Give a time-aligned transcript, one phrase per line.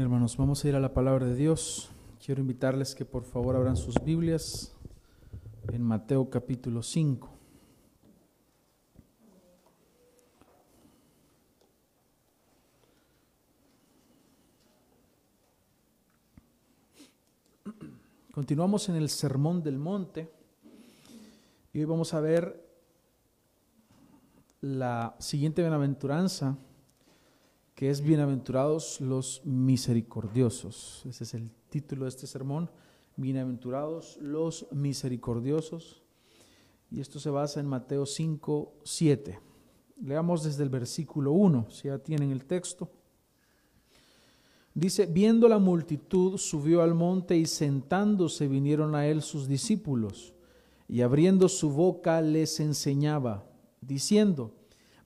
[0.00, 1.90] Hermanos, vamos a ir a la palabra de Dios.
[2.24, 4.72] Quiero invitarles que por favor abran sus Biblias
[5.72, 7.28] en Mateo capítulo 5.
[18.30, 20.30] Continuamos en el Sermón del Monte
[21.72, 22.64] y hoy vamos a ver
[24.60, 26.56] la siguiente bienaventuranza
[27.78, 31.04] que es Bienaventurados los misericordiosos.
[31.08, 32.68] Ese es el título de este sermón,
[33.14, 36.02] Bienaventurados los misericordiosos.
[36.90, 39.38] Y esto se basa en Mateo 5, 7.
[40.02, 42.90] Leamos desde el versículo 1, si ya tienen el texto.
[44.74, 50.34] Dice, viendo la multitud, subió al monte y sentándose vinieron a él sus discípulos,
[50.88, 53.46] y abriendo su boca les enseñaba,
[53.80, 54.57] diciendo,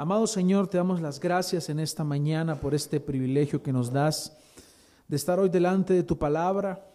[0.00, 4.32] Amado Señor, te damos las gracias en esta mañana por este privilegio que nos das
[5.08, 6.88] de estar hoy delante de tu palabra.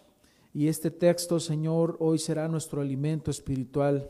[0.53, 4.09] Y este texto, Señor, hoy será nuestro alimento espiritual.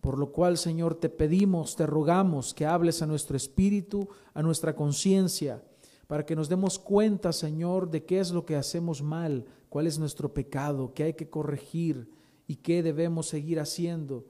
[0.00, 4.76] Por lo cual, Señor, te pedimos, te rogamos que hables a nuestro espíritu, a nuestra
[4.76, 5.60] conciencia,
[6.06, 9.98] para que nos demos cuenta, Señor, de qué es lo que hacemos mal, cuál es
[9.98, 12.08] nuestro pecado, qué hay que corregir
[12.46, 14.26] y qué debemos seguir haciendo,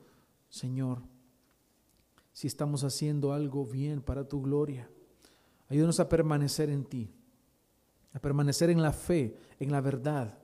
[0.49, 1.12] Señor
[2.33, 4.91] si estamos haciendo algo bien para tu gloria.
[5.69, 7.11] Ayúdanos a permanecer en ti,
[8.13, 10.39] a permanecer en la fe, en la verdad,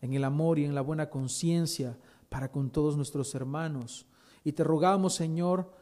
[0.00, 4.06] en el amor y en la buena conciencia para con todos nuestros hermanos.
[4.42, 5.72] Y te rogamos, Señor,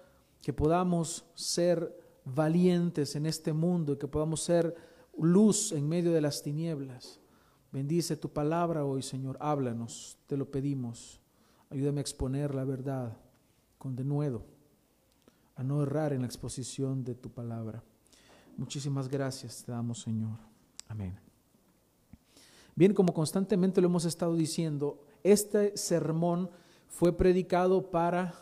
[0.43, 4.75] que podamos ser valientes en este mundo y que podamos ser
[5.19, 7.21] luz en medio de las tinieblas.
[7.73, 9.37] Bendice tu palabra hoy, Señor.
[9.41, 11.21] Háblanos, te lo pedimos.
[11.71, 13.17] Ayúdame a exponer la verdad
[13.79, 14.45] con denuedo
[15.63, 17.85] a no errar en la exposición de tu palabra.
[18.57, 20.37] Muchísimas gracias te damos, Señor.
[20.89, 21.17] Amén.
[22.75, 26.51] Bien, como constantemente lo hemos estado diciendo, este sermón
[26.89, 28.35] fue predicado para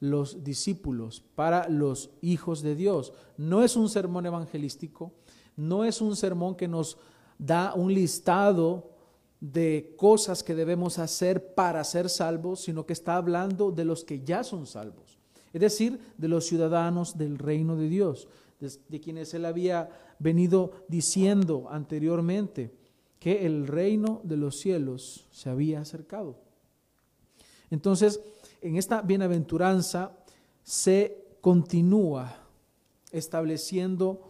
[0.00, 3.12] los discípulos, para los hijos de Dios.
[3.36, 5.12] No es un sermón evangelístico,
[5.58, 6.96] no es un sermón que nos
[7.38, 8.92] da un listado
[9.42, 14.24] de cosas que debemos hacer para ser salvos, sino que está hablando de los que
[14.24, 15.13] ya son salvos
[15.54, 18.26] es decir, de los ciudadanos del reino de Dios,
[18.58, 19.88] de, quienes él había
[20.18, 22.74] venido diciendo anteriormente
[23.20, 26.36] que el reino de los cielos se había acercado.
[27.70, 28.20] Entonces,
[28.62, 30.18] en esta bienaventuranza
[30.64, 32.36] se continúa
[33.12, 34.22] estableciendo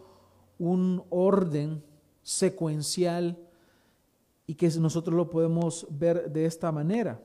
[0.59, 1.83] un orden
[2.21, 3.35] secuencial
[4.45, 7.19] y que nosotros lo podemos ver de esta manera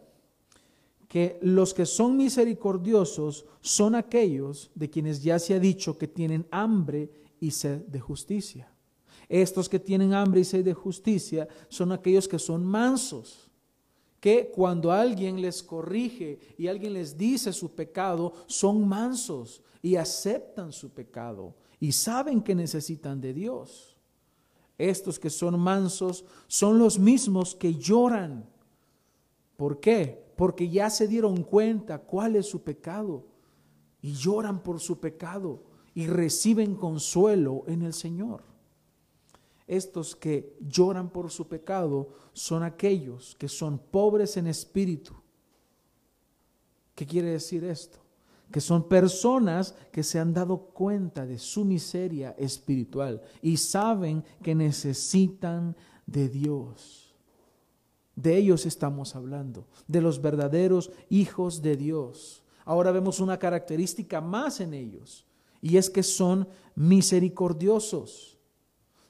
[1.10, 6.47] que los que son misericordiosos son aquellos de quienes ya se ha dicho que tienen
[6.53, 7.10] hambre
[7.41, 8.72] y sed de justicia.
[9.28, 13.50] Estos que tienen hambre y sed de justicia son aquellos que son mansos,
[14.21, 20.72] que cuando alguien les corrige y alguien les dice su pecado, son mansos y aceptan
[20.72, 23.97] su pecado y saben que necesitan de Dios.
[24.78, 28.48] Estos que son mansos son los mismos que lloran.
[29.60, 30.31] ¿Por qué?
[30.41, 33.26] porque ya se dieron cuenta cuál es su pecado
[34.00, 38.43] y lloran por su pecado y reciben consuelo en el Señor.
[39.66, 45.12] Estos que lloran por su pecado son aquellos que son pobres en espíritu.
[46.94, 47.98] ¿Qué quiere decir esto?
[48.50, 54.54] Que son personas que se han dado cuenta de su miseria espiritual y saben que
[54.54, 57.00] necesitan de Dios.
[58.21, 62.43] De ellos estamos hablando, de los verdaderos hijos de Dios.
[62.67, 65.25] Ahora vemos una característica más en ellos,
[65.63, 68.39] y es que son misericordiosos.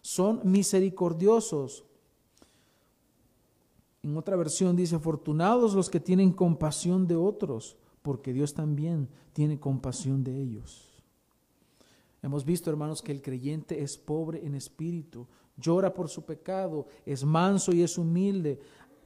[0.01, 1.85] Son misericordiosos.
[4.05, 9.59] En otra versión dice, afortunados los que tienen compasión de otros, porque Dios también tiene
[9.59, 11.03] compasión de ellos.
[12.23, 15.27] Hemos visto, hermanos, que el creyente es pobre en espíritu,
[15.61, 18.61] llora por su pecado, es manso y es humilde,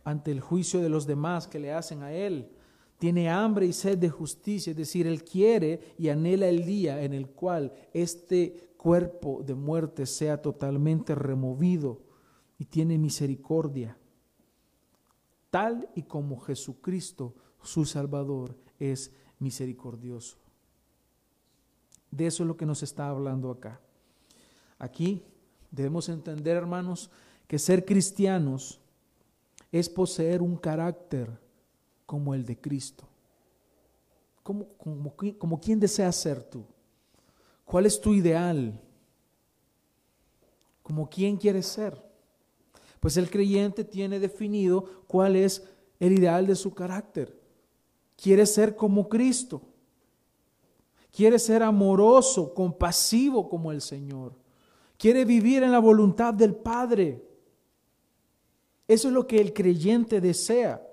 [0.05, 2.51] ante el juicio de los demás que le hacen a él.
[2.99, 7.13] Tiene hambre y sed de justicia, es decir, él quiere y anhela el día en
[7.13, 12.03] el cual este cuerpo de muerte sea totalmente removido
[12.59, 13.97] y tiene misericordia,
[15.51, 20.37] tal y como Jesucristo, su Salvador, es misericordioso.
[22.11, 23.81] De eso es lo que nos está hablando acá.
[24.79, 25.23] Aquí
[25.71, 27.11] debemos entender, hermanos,
[27.49, 28.81] que ser cristianos
[29.75, 31.29] es poseer un carácter
[32.07, 33.09] como el de Cristo.
[34.45, 36.65] ¿Cómo, como, como quién deseas ser tú?
[37.65, 38.81] ¿Cuál es tu ideal?
[40.81, 42.01] ¿Como quién quieres ser?
[43.01, 45.65] Pues el creyente tiene definido cuál es
[45.99, 47.37] el ideal de su carácter.
[48.17, 49.61] Quiere ser como Cristo.
[51.11, 54.37] Quiere ser amoroso, compasivo como el Señor.
[54.97, 57.34] Quiere vivir en la voluntad del Padre.
[58.87, 60.87] Eso es lo que el creyente desea.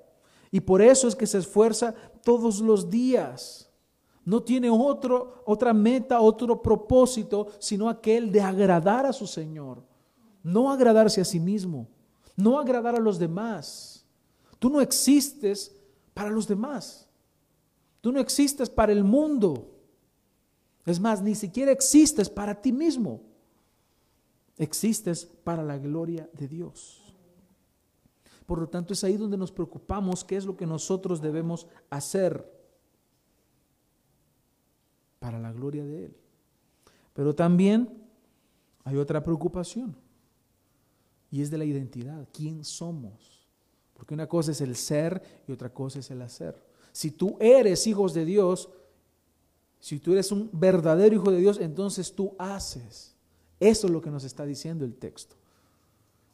[0.51, 1.93] Y por eso es que se esfuerza
[2.23, 3.69] todos los días.
[4.23, 9.83] No tiene otro, otra meta, otro propósito, sino aquel de agradar a su Señor.
[10.43, 11.87] No agradarse a sí mismo,
[12.35, 14.05] no agradar a los demás.
[14.59, 15.75] Tú no existes
[16.13, 17.07] para los demás.
[18.01, 19.69] Tú no existes para el mundo.
[20.85, 23.21] Es más, ni siquiera existes para ti mismo.
[24.57, 27.00] Existes para la gloria de Dios.
[28.51, 32.45] Por lo tanto, es ahí donde nos preocupamos qué es lo que nosotros debemos hacer
[35.19, 36.17] para la gloria de Él.
[37.13, 38.03] Pero también
[38.83, 39.95] hay otra preocupación
[41.29, 42.27] y es de la identidad.
[42.33, 43.47] ¿Quién somos?
[43.93, 46.61] Porque una cosa es el ser y otra cosa es el hacer.
[46.91, 48.69] Si tú eres hijos de Dios,
[49.79, 53.15] si tú eres un verdadero hijo de Dios, entonces tú haces.
[53.61, 55.37] Eso es lo que nos está diciendo el texto.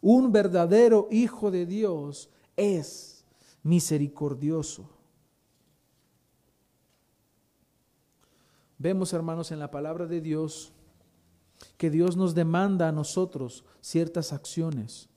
[0.10, 3.26] Un verdadero hijo de Dios es
[3.62, 4.90] misericordioso.
[8.78, 10.72] Vemos, hermanos, en la palabra de Dios
[11.76, 15.10] que Dios nos demanda a nosotros ciertas acciones.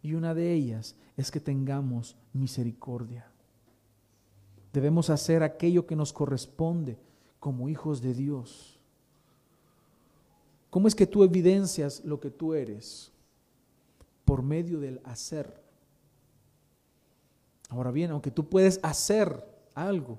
[0.00, 3.32] Y una de ellas es que tengamos misericordia.
[4.72, 7.00] Debemos hacer aquello que nos corresponde
[7.40, 8.78] como hijos de Dios.
[10.70, 13.10] ¿Cómo es que tú evidencias lo que tú eres?
[14.24, 15.62] Por medio del hacer.
[17.68, 19.44] Ahora bien, aunque tú puedes hacer
[19.74, 20.18] algo,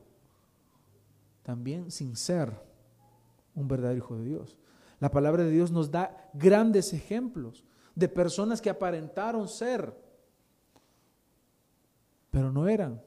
[1.44, 2.54] también sin ser
[3.56, 4.58] un verdadero hijo de Dios.
[5.00, 7.66] La palabra de Dios nos da grandes ejemplos
[7.96, 9.94] de personas que aparentaron ser,
[12.30, 13.02] pero no eran.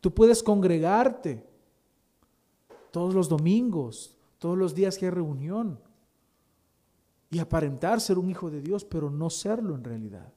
[0.00, 1.44] Tú puedes congregarte
[2.90, 5.80] todos los domingos, todos los días que hay reunión,
[7.34, 10.32] y aparentar ser un hijo de Dios, pero no serlo en realidad.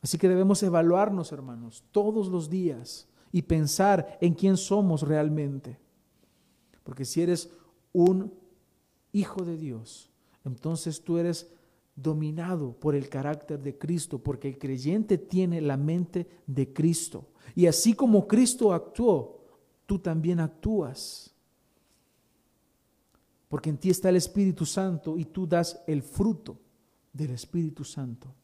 [0.00, 5.76] Así que debemos evaluarnos, hermanos, todos los días y pensar en quién somos realmente.
[6.84, 7.50] Porque si eres
[7.92, 8.32] un
[9.10, 10.08] hijo de Dios,
[10.44, 11.50] entonces tú eres
[11.96, 17.24] dominado por el carácter de Cristo, porque el creyente tiene la mente de Cristo.
[17.56, 19.40] Y así como Cristo actuó,
[19.84, 21.34] tú también actúas
[23.48, 26.58] porque en ti está el Espíritu Santo y tú das el fruto
[27.12, 28.34] del Espíritu Santo.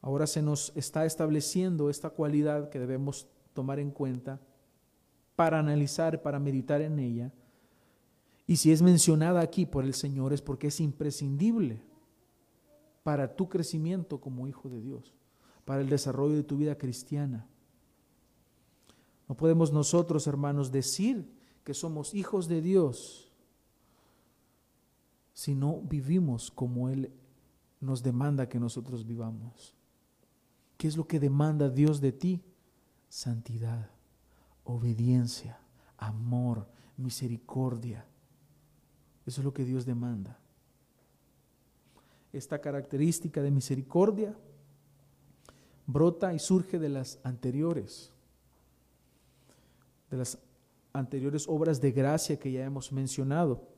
[0.00, 4.40] Ahora se nos está estableciendo esta cualidad que debemos tomar en cuenta
[5.36, 7.32] para analizar, para meditar en ella.
[8.46, 11.82] Y si es mencionada aquí por el Señor es porque es imprescindible
[13.02, 15.14] para tu crecimiento como hijo de Dios,
[15.64, 17.46] para el desarrollo de tu vida cristiana.
[19.28, 21.32] No podemos nosotros, hermanos, decir
[21.64, 23.32] que somos hijos de Dios
[25.32, 27.10] si no vivimos como Él
[27.80, 29.74] nos demanda que nosotros vivamos.
[30.78, 32.42] ¿Qué es lo que demanda Dios de ti?
[33.08, 33.90] Santidad,
[34.64, 35.58] obediencia,
[35.98, 36.66] amor,
[36.96, 38.06] misericordia.
[39.26, 40.38] Eso es lo que Dios demanda.
[42.32, 44.36] Esta característica de misericordia
[45.86, 48.10] brota y surge de las anteriores,
[50.10, 50.38] de las
[50.94, 53.68] anteriores obras de gracia que ya hemos mencionado.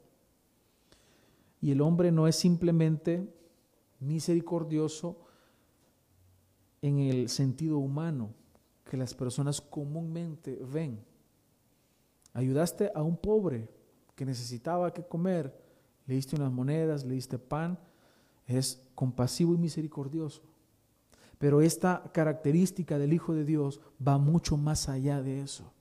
[1.61, 3.27] Y el hombre no es simplemente
[3.99, 5.19] misericordioso
[6.83, 8.35] en el sentido humano
[8.89, 11.03] que las personas comúnmente ven.
[12.35, 13.69] Ayudaste a un pobre
[14.15, 15.59] que necesitaba que comer,
[16.07, 17.79] le diste unas monedas, le diste pan,
[18.47, 20.43] es compasivo y misericordioso.
[21.39, 25.73] Pero esta característica del Hijo de Dios va mucho más allá de eso.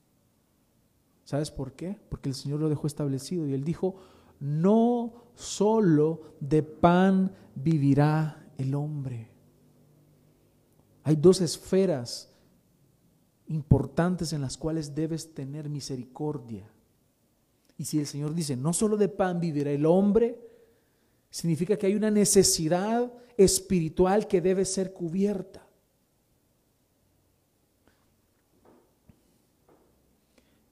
[1.25, 1.99] ¿Sabes por qué?
[2.07, 3.95] Porque el Señor lo dejó establecido y Él dijo,
[4.39, 9.29] no solo de pan vivirá el hombre.
[11.03, 12.31] Hay dos esferas
[13.47, 16.71] importantes en las cuales debes tener misericordia.
[17.77, 20.45] Y si el Señor dice, no solo de pan vivirá el hombre,
[21.35, 25.64] Significa que hay una necesidad espiritual que debe ser cubierta.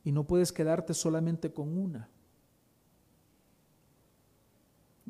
[0.03, 2.09] Y no puedes quedarte solamente con una.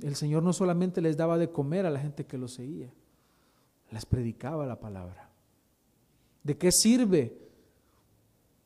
[0.01, 2.91] El Señor no solamente les daba de comer a la gente que lo seguía,
[3.91, 5.29] les predicaba la palabra.
[6.43, 7.37] ¿De qué sirve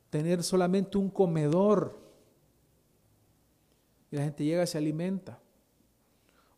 [0.10, 2.00] tener solamente un comedor
[4.10, 5.40] y la gente llega y se alimenta?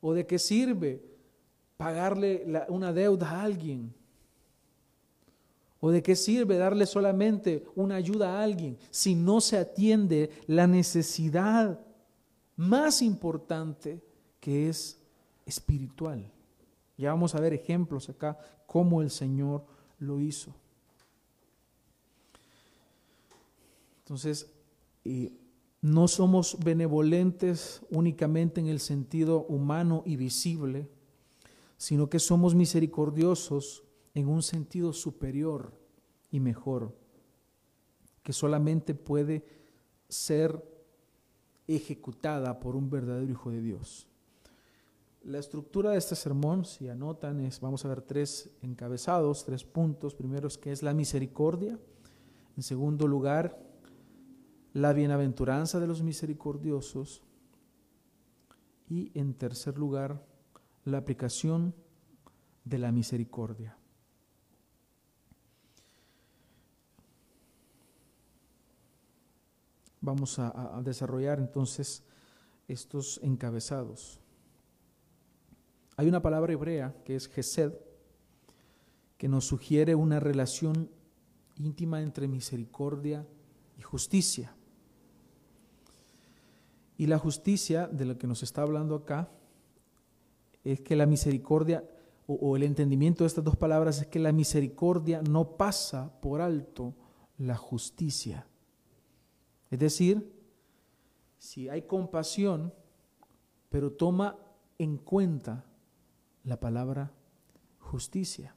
[0.01, 1.03] ¿O de qué sirve
[1.77, 3.93] pagarle una deuda a alguien?
[5.81, 10.67] ¿O de qué sirve darle solamente una ayuda a alguien si no se atiende la
[10.67, 11.79] necesidad
[12.57, 14.01] más importante
[14.41, 14.99] que es
[15.45, 16.29] espiritual?
[16.97, 19.63] Ya vamos a ver ejemplos acá cómo el Señor
[19.99, 20.53] lo hizo.
[23.99, 24.51] Entonces,
[25.81, 30.89] no somos benevolentes únicamente en el sentido humano y visible,
[31.77, 33.83] sino que somos misericordiosos
[34.19, 35.73] en un sentido superior
[36.31, 36.95] y mejor,
[38.23, 39.45] que solamente puede
[40.07, 40.63] ser
[41.67, 44.07] ejecutada por un verdadero Hijo de Dios.
[45.23, 50.15] La estructura de este sermón, si anotan, es, vamos a ver tres encabezados, tres puntos.
[50.15, 51.77] Primero es que es la misericordia.
[52.55, 53.61] En segundo lugar,
[54.73, 57.21] la bienaventuranza de los misericordiosos
[58.87, 60.25] y en tercer lugar
[60.85, 61.75] la aplicación
[62.63, 63.78] de la misericordia.
[70.01, 72.03] Vamos a, desarrollar entonces
[72.67, 74.19] estos encabezados.
[75.97, 77.73] Hay una palabra hebrea que es Gesed,
[79.17, 80.89] que nos sugiere una relación
[81.57, 83.27] íntima entre misericordia
[83.77, 84.55] y justicia.
[86.97, 89.29] Y la justicia de lo que nos está hablando acá
[90.63, 91.83] es que la misericordia,
[92.27, 96.93] o, el entendimiento de estas dos palabras es que la misericordia no pasa por alto
[97.37, 98.48] la justicia.
[99.69, 100.31] Es decir,
[101.37, 102.73] si hay compasión,
[103.69, 104.37] pero toma
[104.77, 105.65] en cuenta
[106.43, 107.11] la palabra
[107.79, 108.55] justicia.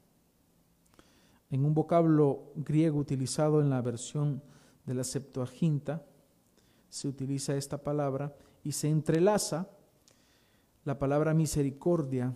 [1.50, 4.42] En un vocablo griego utilizado en la versión
[4.86, 6.04] de la Septuaginta,
[6.88, 9.68] se utiliza esta palabra y se entrelaza
[10.84, 12.34] la palabra misericordia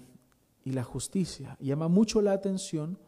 [0.65, 1.57] y la justicia.
[1.61, 2.99] Llama mucho la atención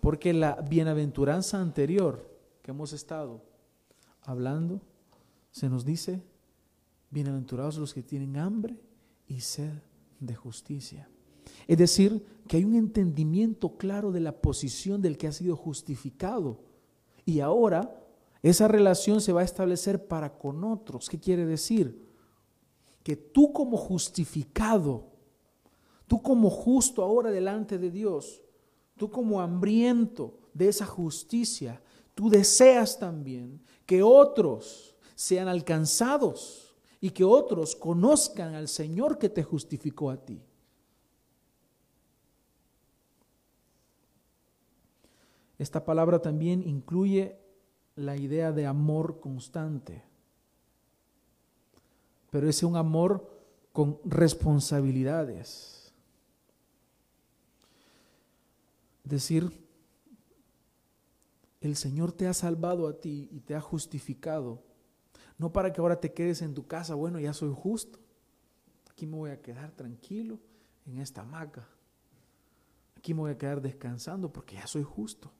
[0.00, 2.28] porque la bienaventuranza anterior
[2.62, 3.51] que hemos estado
[4.22, 4.80] hablando,
[5.50, 6.22] se nos dice,
[7.10, 8.80] bienaventurados los que tienen hambre
[9.26, 9.72] y sed
[10.20, 11.08] de justicia.
[11.66, 16.60] Es decir, que hay un entendimiento claro de la posición del que ha sido justificado.
[17.24, 18.02] Y ahora
[18.42, 21.08] esa relación se va a establecer para con otros.
[21.08, 22.08] ¿Qué quiere decir?
[23.02, 25.06] Que tú como justificado,
[26.06, 28.42] tú como justo ahora delante de Dios,
[28.96, 31.82] tú como hambriento de esa justicia,
[32.14, 33.60] tú deseas también
[33.92, 40.40] que otros sean alcanzados y que otros conozcan al Señor que te justificó a ti.
[45.58, 47.36] Esta palabra también incluye
[47.94, 50.02] la idea de amor constante,
[52.30, 53.30] pero es un amor
[53.74, 55.92] con responsabilidades.
[59.04, 59.61] Es decir,
[61.62, 64.64] el Señor te ha salvado a ti y te ha justificado,
[65.38, 68.00] no para que ahora te quedes en tu casa, bueno, ya soy justo,
[68.90, 70.40] aquí me voy a quedar tranquilo
[70.86, 71.68] en esta hamaca,
[72.96, 75.32] aquí me voy a quedar descansando porque ya soy justo.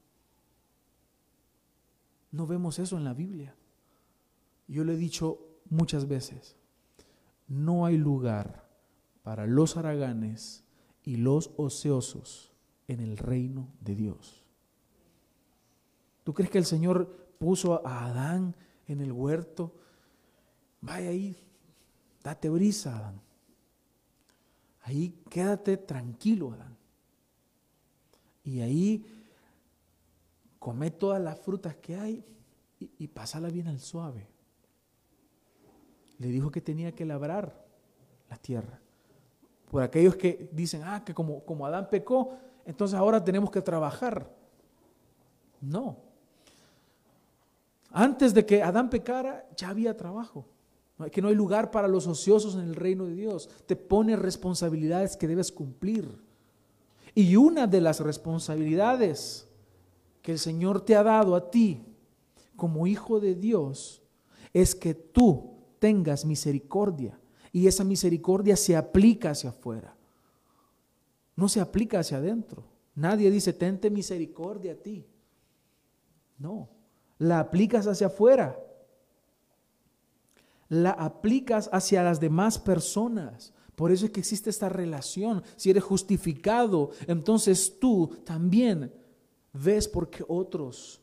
[2.31, 3.55] No vemos eso en la Biblia.
[4.69, 6.57] Yo le he dicho muchas veces,
[7.49, 8.71] no hay lugar
[9.23, 10.64] para los haraganes
[11.02, 12.52] y los ociosos
[12.88, 14.42] en el reino de Dios.
[16.25, 18.55] ¿Tú crees que el Señor puso a Adán
[18.87, 19.73] en el huerto?
[20.81, 21.37] Vaya ahí,
[22.23, 23.21] date brisa, Adán.
[24.83, 26.76] Ahí quédate tranquilo, Adán.
[28.45, 29.07] Y ahí
[30.59, 32.25] come todas las frutas que hay
[32.79, 34.26] y, y pásala bien al suave.
[36.19, 37.64] Le dijo que tenía que labrar
[38.29, 38.81] la tierra.
[39.71, 44.31] Por aquellos que dicen, ah, que como, como Adán pecó, entonces ahora tenemos que trabajar.
[45.61, 46.12] No.
[47.93, 50.47] Antes de que Adán pecara, ya había trabajo.
[51.11, 53.49] Que no hay lugar para los ociosos en el reino de Dios.
[53.67, 56.09] Te pone responsabilidades que debes cumplir.
[57.15, 59.49] Y una de las responsabilidades
[60.23, 61.85] que el Señor te ha dado a ti
[62.57, 64.03] como hijo de Dios
[64.53, 67.19] es que tú tengas misericordia
[67.53, 69.95] Y esa misericordia se aplica hacia afuera.
[71.37, 72.65] No se aplica hacia adentro.
[72.95, 75.05] Nadie dice, tente misericordia a ti.
[76.39, 76.69] No,
[77.23, 78.59] la aplicas hacia afuera.
[80.69, 83.52] La aplicas hacia las demás personas.
[83.76, 85.45] Por eso es que existe esta relación.
[85.57, 88.93] Si eres justificado, entonces tú también
[89.52, 91.00] ves por qué otros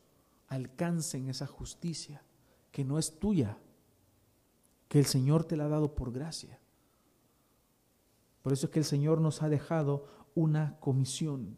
[0.48, 2.22] alcancen esa justicia
[2.70, 3.56] que no es tuya,
[4.88, 6.58] que el Señor te la ha dado por gracia.
[8.42, 11.56] Por eso es que el Señor nos ha dejado una comisión.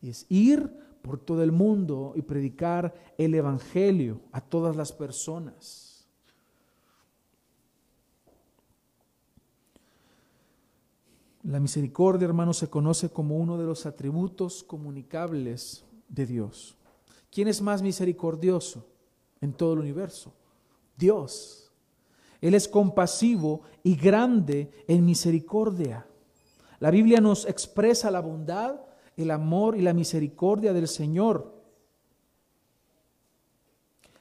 [0.00, 5.90] Y es ir por todo el mundo y predicar el Evangelio a todas las personas.
[11.42, 16.76] La misericordia, hermanos, se conoce como uno de los atributos comunicables de Dios.
[17.30, 18.86] ¿Quién es más misericordioso
[19.40, 20.34] en todo el universo?
[20.96, 21.72] Dios.
[22.42, 26.06] Él es compasivo y grande en misericordia.
[26.78, 28.80] La Biblia nos expresa la bondad,
[29.16, 31.60] el amor y la misericordia del Señor.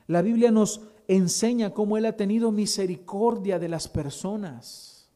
[0.08, 5.10] La Biblia nos enseña cómo Él ha tenido misericordia de las personas,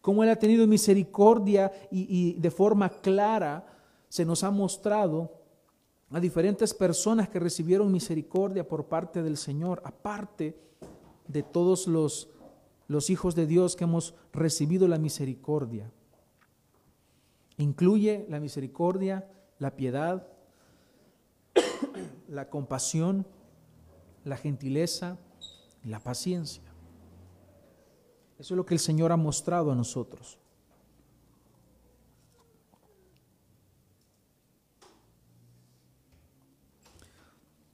[0.00, 3.66] cómo Él ha tenido misericordia y, de forma clara
[4.08, 5.32] se nos ha mostrado
[6.10, 10.56] a diferentes personas que recibieron misericordia por parte del Señor, aparte
[11.26, 12.28] de todos los,
[12.86, 15.90] los hijos de Dios que hemos recibido la misericordia.
[17.58, 20.26] Incluye la misericordia, la piedad,
[22.28, 23.26] la compasión,
[24.24, 25.18] la gentileza
[25.82, 26.62] y la paciencia.
[28.38, 30.38] Eso es lo que el Señor ha mostrado a nosotros.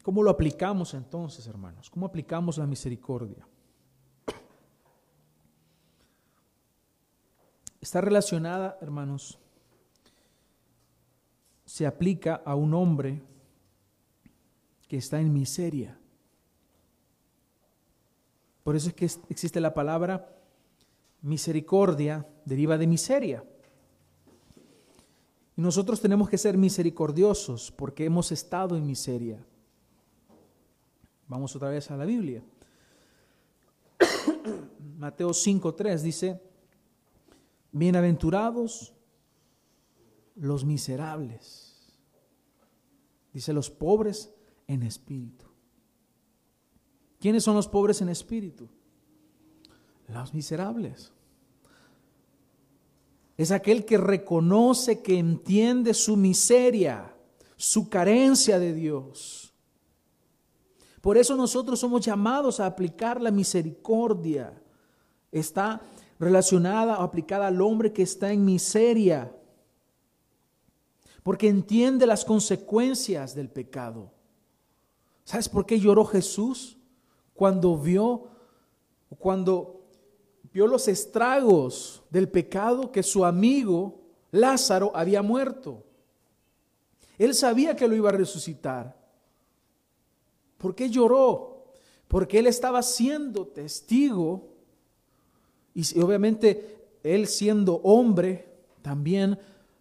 [0.02, 1.88] ¿Cómo lo aplicamos entonces, hermanos?
[1.88, 3.46] ¿Cómo aplicamos la misericordia?
[7.80, 9.38] Está relacionada, hermanos,
[11.73, 13.23] se aplica a un hombre
[14.89, 15.99] que está en miseria.
[18.63, 20.37] Por eso es que existe la palabra
[21.23, 23.43] misericordia, deriva de miseria.
[25.56, 29.43] Y nosotros tenemos que ser misericordiosos porque hemos estado en miseria.
[31.26, 32.43] Vamos otra vez a la Biblia.
[34.99, 36.39] Mateo 5.3 dice,
[37.73, 38.93] bienaventurados
[40.34, 41.92] los miserables.
[43.32, 44.32] Dice los pobres
[44.66, 45.47] en espíritu.
[47.18, 48.68] ¿Quiénes son los pobres en espíritu?
[50.08, 51.12] Los miserables.
[53.36, 57.16] Es aquel que reconoce, que entiende su miseria,
[57.56, 59.54] su carencia de Dios.
[61.00, 64.62] Por eso nosotros somos llamados a aplicar la misericordia.
[65.30, 65.80] Está
[66.18, 69.34] relacionada o aplicada al hombre que está en miseria
[71.23, 74.11] porque entiende las consecuencias del pecado.
[75.25, 76.76] ¿Sabes por qué lloró Jesús
[77.35, 78.28] cuando vio
[79.19, 79.82] cuando
[80.52, 85.85] vio los estragos del pecado que su amigo Lázaro había muerto?
[87.19, 88.97] Él sabía que lo iba a resucitar.
[90.58, 91.67] ¿Por qué lloró?
[92.08, 94.49] Porque él estaba siendo testigo
[95.75, 98.49] y obviamente él siendo hombre
[98.82, 99.39] también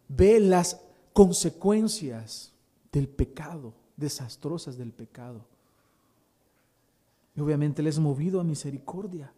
[0.08, 0.82] ve las
[1.22, 2.52] consecuencias
[2.92, 5.46] del pecado, desastrosas del pecado.
[7.36, 9.32] Y obviamente Él es movido a misericordia.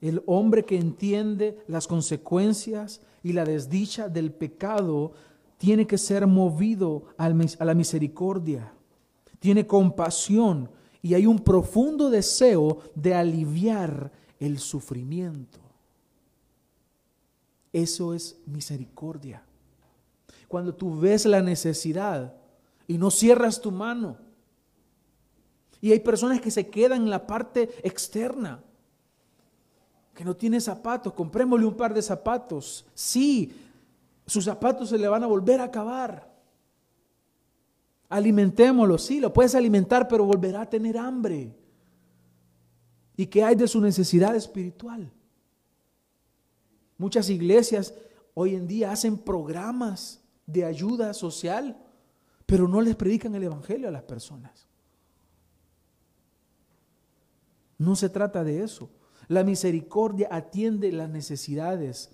[0.00, 5.14] El hombre que entiende las consecuencias y la desdicha del pecado
[5.56, 8.72] tiene que ser movido a la misericordia.
[9.40, 10.70] Tiene compasión
[11.02, 15.58] y hay un profundo deseo de aliviar el sufrimiento.
[17.72, 19.42] Eso es misericordia
[20.48, 22.34] cuando tú ves la necesidad
[22.86, 24.16] y no cierras tu mano.
[25.80, 28.60] Y hay personas que se quedan en la parte externa,
[30.14, 32.84] que no tiene zapatos, comprémosle un par de zapatos.
[32.94, 33.54] Sí,
[34.26, 36.28] sus zapatos se le van a volver a acabar.
[38.08, 41.54] Alimentémoslo, sí, lo puedes alimentar, pero volverá a tener hambre.
[43.16, 45.12] ¿Y qué hay de su necesidad espiritual?
[46.96, 47.94] Muchas iglesias
[48.34, 51.76] hoy en día hacen programas de ayuda social,
[52.46, 54.66] pero no les predican el Evangelio a las personas.
[57.76, 58.90] No se trata de eso.
[59.28, 62.10] La misericordia atiende las necesidades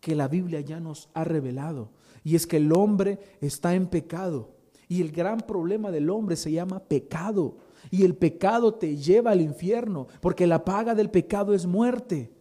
[0.00, 1.90] que la Biblia ya nos ha revelado.
[2.22, 4.54] Y es que el hombre está en pecado.
[4.88, 7.58] Y el gran problema del hombre se llama pecado.
[7.90, 12.32] y el pecado te lleva al infierno, porque la paga del pecado es muerte.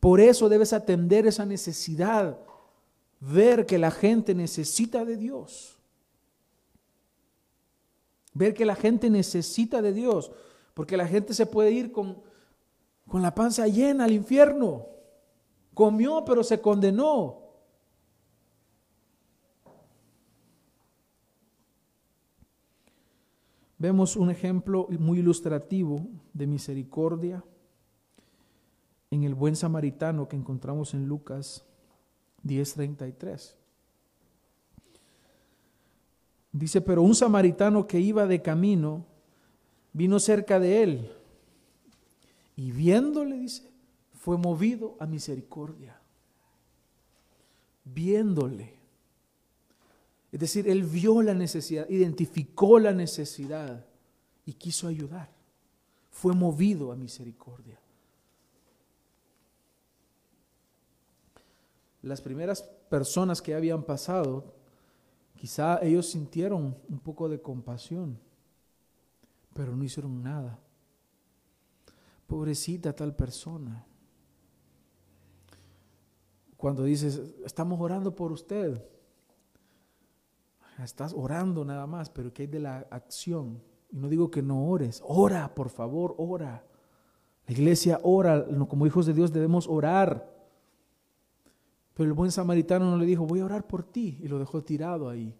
[0.00, 2.38] Por eso debes atender esa necesidad,
[3.20, 5.78] ver que la gente necesita de Dios.
[8.34, 10.30] Ver que la gente necesita de Dios,
[10.74, 12.22] porque la gente se puede ir con,
[13.06, 14.86] con la panza llena al infierno.
[15.74, 17.42] Comió, pero se condenó.
[23.78, 27.44] Vemos un ejemplo muy ilustrativo de misericordia
[29.10, 31.67] en el buen samaritano que encontramos en Lucas
[32.42, 33.54] 10:33.
[36.52, 39.04] Dice, pero un samaritano que iba de camino
[39.92, 41.12] vino cerca de él
[42.56, 43.70] y viéndole, dice,
[44.12, 46.00] fue movido a misericordia.
[47.84, 48.74] Viéndole.
[50.32, 53.86] Es decir, él vio la necesidad, identificó la necesidad
[54.44, 55.30] y quiso ayudar.
[56.10, 57.78] Fue movido a misericordia.
[62.02, 64.54] Las primeras personas que habían pasado,
[65.36, 68.18] quizá ellos sintieron un poco de compasión,
[69.54, 70.58] pero no hicieron nada.
[72.26, 73.84] Pobrecita tal persona.
[76.56, 78.82] Cuando dices, estamos orando por usted,
[80.84, 83.60] Estás orando nada más, pero ¿qué hay de la acción?
[83.90, 86.64] Y no digo que no ores, ora, por favor, ora.
[87.46, 90.37] La iglesia ora, como hijos de Dios debemos orar.
[91.98, 94.62] Pero el buen samaritano no le dijo, voy a orar por ti, y lo dejó
[94.62, 95.34] tirado ahí.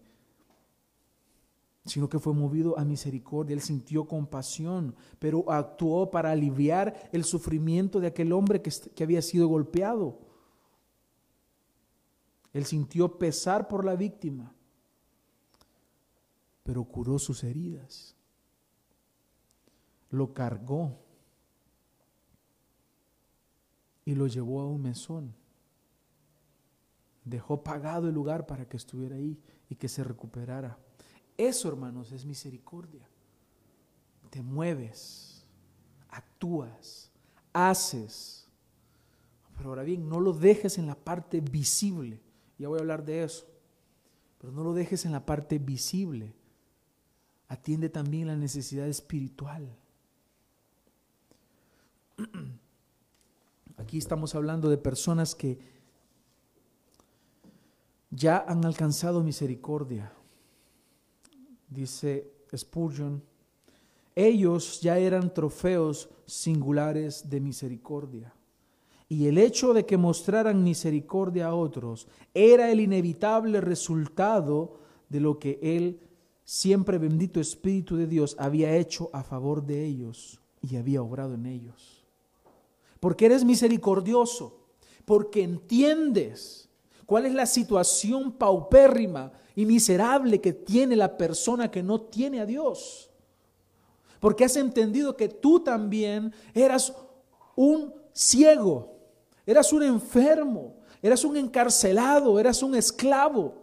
[1.85, 8.01] Sino que fue movido a misericordia, él sintió compasión, pero actuó para aliviar el sufrimiento
[8.01, 10.19] de aquel hombre que, había sido golpeado.
[12.51, 14.53] Él sintió pesar por la víctima
[16.69, 18.15] pero curó sus heridas.
[20.11, 20.99] Lo cargó
[24.05, 25.38] y lo llevó a un mesón.
[27.29, 29.39] Dejó pagado el lugar para que estuviera ahí
[29.69, 30.77] y que se recuperara.
[31.37, 33.07] Eso, hermanos, es misericordia.
[34.29, 35.45] Te mueves,
[36.09, 37.11] actúas,
[37.53, 38.47] haces.
[39.55, 42.21] Pero ahora bien, no lo dejes en la parte visible.
[42.57, 43.45] Ya voy a hablar de eso.
[44.39, 46.33] Pero no lo dejes en la parte visible
[47.49, 49.75] atiende también la necesidad espiritual.
[53.77, 55.59] Aquí estamos hablando de personas que
[58.11, 60.11] ya han alcanzado misericordia.
[61.69, 63.21] Dice Spurgeon,
[64.15, 68.33] ellos ya eran trofeos singulares de misericordia.
[69.07, 75.39] Y el hecho de que mostraran misericordia a otros era el inevitable resultado de lo
[75.39, 75.99] que él
[76.43, 81.45] siempre bendito Espíritu de Dios había hecho a favor de ellos y había obrado en
[81.45, 82.05] ellos.
[82.99, 84.59] Porque eres misericordioso,
[85.05, 86.68] porque entiendes
[87.09, 92.45] cuál es la situación paupérrima y miserable que tiene la persona que no tiene a
[92.45, 93.09] Dios.
[94.19, 96.93] Porque has entendido que tú también eras
[97.55, 98.95] un ciego,
[99.43, 103.55] eras un enfermo, eras un encarcelado, eras un esclavo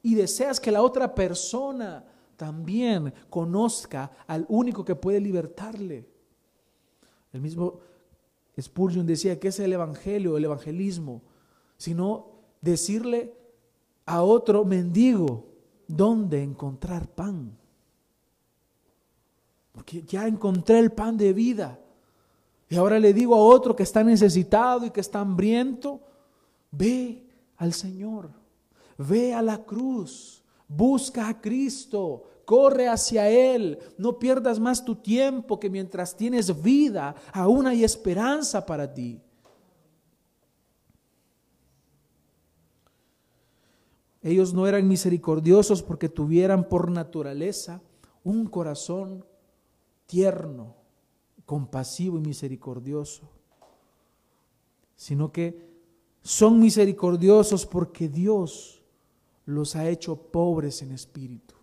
[0.00, 2.04] y deseas que la otra persona
[2.36, 6.08] también conozca al único que puede libertarle.
[7.32, 7.80] El mismo
[8.60, 11.20] Spurgeon decía que es el evangelio, el evangelismo,
[11.76, 12.31] sino
[12.62, 13.34] decirle
[14.06, 15.44] a otro mendigo
[15.86, 17.58] dónde encontrar pan.
[19.72, 21.78] Porque ya encontré el pan de vida.
[22.68, 26.00] Y ahora le digo a otro que está necesitado y que está hambriento,
[26.70, 27.22] ve
[27.58, 28.30] al Señor,
[28.96, 35.60] ve a la cruz, busca a Cristo, corre hacia Él, no pierdas más tu tiempo
[35.60, 39.20] que mientras tienes vida, aún hay esperanza para ti.
[44.22, 47.82] Ellos no eran misericordiosos porque tuvieran por naturaleza
[48.22, 49.24] un corazón
[50.06, 50.76] tierno,
[51.44, 53.28] compasivo y misericordioso,
[54.94, 55.72] sino que
[56.22, 58.80] son misericordiosos porque Dios
[59.44, 61.56] los ha hecho pobres en espíritu.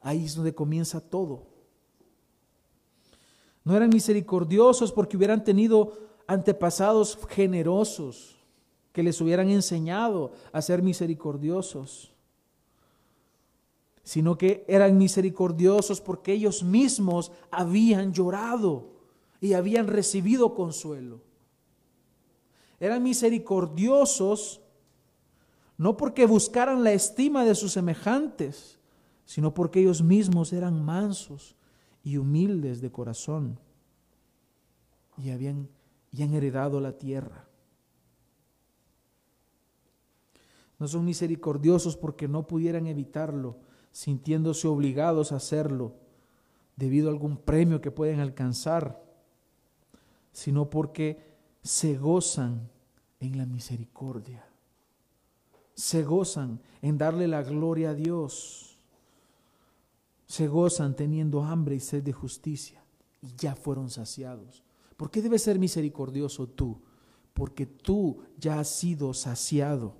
[0.00, 1.46] Ahí es donde comienza todo.
[3.62, 5.92] No eran misericordiosos porque hubieran tenido
[6.26, 8.37] antepasados generosos
[8.92, 12.12] que les hubieran enseñado a ser misericordiosos,
[14.02, 18.90] sino que eran misericordiosos porque ellos mismos habían llorado
[19.40, 21.20] y habían recibido consuelo.
[22.80, 24.60] Eran misericordiosos
[25.76, 28.78] no porque buscaran la estima de sus semejantes,
[29.24, 31.54] sino porque ellos mismos eran mansos
[32.02, 33.58] y humildes de corazón
[35.16, 35.68] y habían
[36.12, 37.47] heredado la tierra.
[40.78, 43.56] No son misericordiosos porque no pudieran evitarlo,
[43.90, 45.94] sintiéndose obligados a hacerlo
[46.76, 49.02] debido a algún premio que pueden alcanzar,
[50.32, 51.18] sino porque
[51.62, 52.70] se gozan
[53.18, 54.46] en la misericordia.
[55.74, 58.78] Se gozan en darle la gloria a Dios.
[60.26, 62.84] Se gozan teniendo hambre y sed de justicia
[63.20, 64.62] y ya fueron saciados.
[64.96, 66.80] ¿Por qué debes ser misericordioso tú?
[67.34, 69.96] Porque tú ya has sido saciado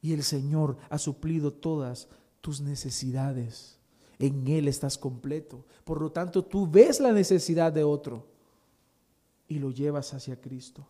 [0.00, 2.08] y el Señor ha suplido todas
[2.40, 3.78] tus necesidades.
[4.18, 5.64] En Él estás completo.
[5.84, 8.26] Por lo tanto, tú ves la necesidad de otro
[9.48, 10.86] y lo llevas hacia Cristo.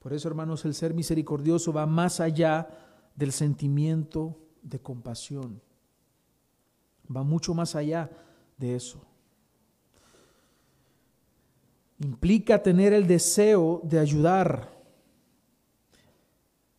[0.00, 2.68] Por eso, hermanos, el ser misericordioso va más allá
[3.16, 5.62] del sentimiento de compasión.
[7.14, 8.10] Va mucho más allá
[8.58, 9.00] de eso.
[12.04, 14.78] Implica tener el deseo de ayudar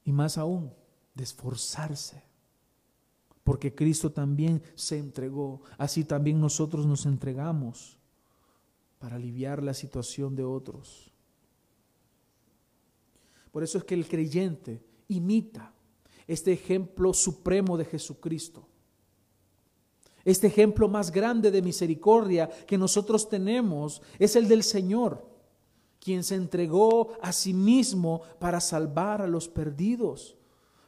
[0.03, 0.71] y más aún
[1.15, 2.21] de esforzarse.
[3.43, 7.97] Porque Cristo también se entregó, así también nosotros nos entregamos
[8.99, 11.11] para aliviar la situación de otros.
[13.51, 15.73] Por eso es que el creyente imita
[16.27, 18.67] este ejemplo supremo de Jesucristo.
[20.25, 25.23] Este ejemplo más grande de misericordia que nosotros tenemos es el del Señor,
[25.99, 30.35] quien se entregó a sí mismo para salvar a los perdidos,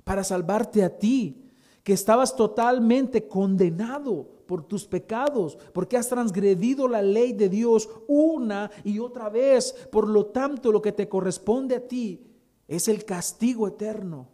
[0.04, 1.44] para salvarte a ti,
[1.84, 8.72] que estabas totalmente condenado por tus pecados, porque has transgredido la ley de Dios una
[8.84, 9.74] y otra vez.
[9.92, 12.26] Por lo tanto, lo que te corresponde a ti
[12.68, 14.28] es el castigo eterno.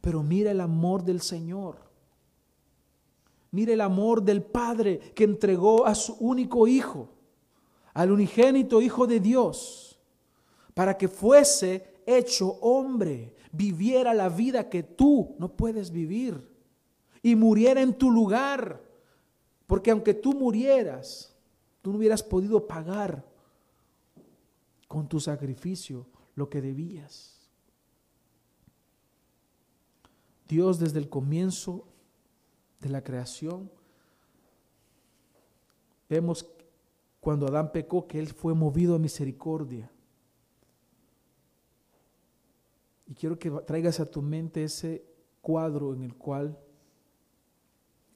[0.00, 1.93] Pero mira el amor del Señor.
[3.54, 7.08] Mire el amor del Padre que entregó a su único Hijo,
[7.92, 9.96] al unigénito Hijo de Dios,
[10.74, 16.50] para que fuese hecho hombre, viviera la vida que tú no puedes vivir
[17.22, 18.82] y muriera en tu lugar.
[19.68, 21.32] Porque aunque tú murieras,
[21.80, 23.24] tú no hubieras podido pagar
[24.88, 27.48] con tu sacrificio lo que debías.
[30.48, 31.86] Dios desde el comienzo
[32.84, 33.70] de la creación,
[36.08, 36.46] vemos
[37.18, 39.90] cuando Adán pecó que él fue movido a misericordia.
[43.06, 45.02] Y quiero que traigas a tu mente ese
[45.40, 46.58] cuadro en el cual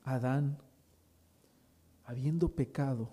[0.04, 0.58] Adán,
[2.04, 3.08] habiendo pecado,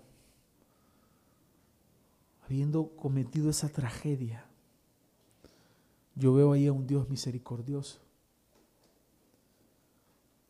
[2.44, 4.46] habiendo cometido esa tragedia,
[6.14, 8.05] yo veo ahí a un Dios misericordioso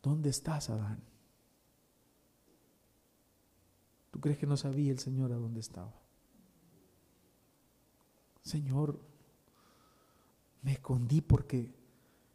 [0.07, 1.03] ¿Dónde estás, Adán?
[4.09, 5.93] ¿Tú crees que no sabía el Señor a dónde estaba?
[8.41, 9.01] Señor,
[10.61, 11.75] me escondí porque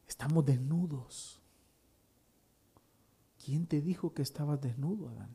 [0.07, 1.41] estamos desnudos.
[3.43, 5.35] ¿Quién te dijo que estabas desnudo, Adán?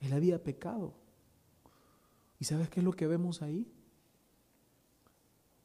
[0.00, 0.92] Él había pecado.
[2.38, 3.72] ¿Y sabes qué es lo que vemos ahí?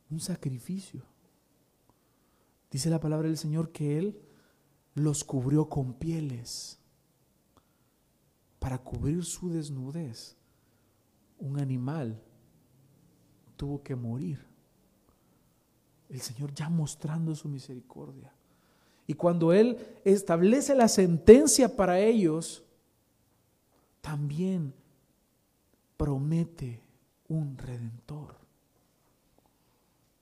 [0.10, 1.11] Un sacrificio.
[2.72, 4.22] Dice la palabra del Señor que Él
[4.96, 6.80] los cubrió con pieles
[8.60, 10.38] para cubrir su desnudez.
[11.38, 12.22] Un animal
[13.58, 14.46] tuvo que morir.
[16.10, 18.34] El Señor ya mostrando su misericordia.
[19.06, 22.64] Y cuando Él establece la sentencia para ellos,
[24.00, 24.74] también
[25.98, 26.82] promete
[27.28, 28.36] un redentor.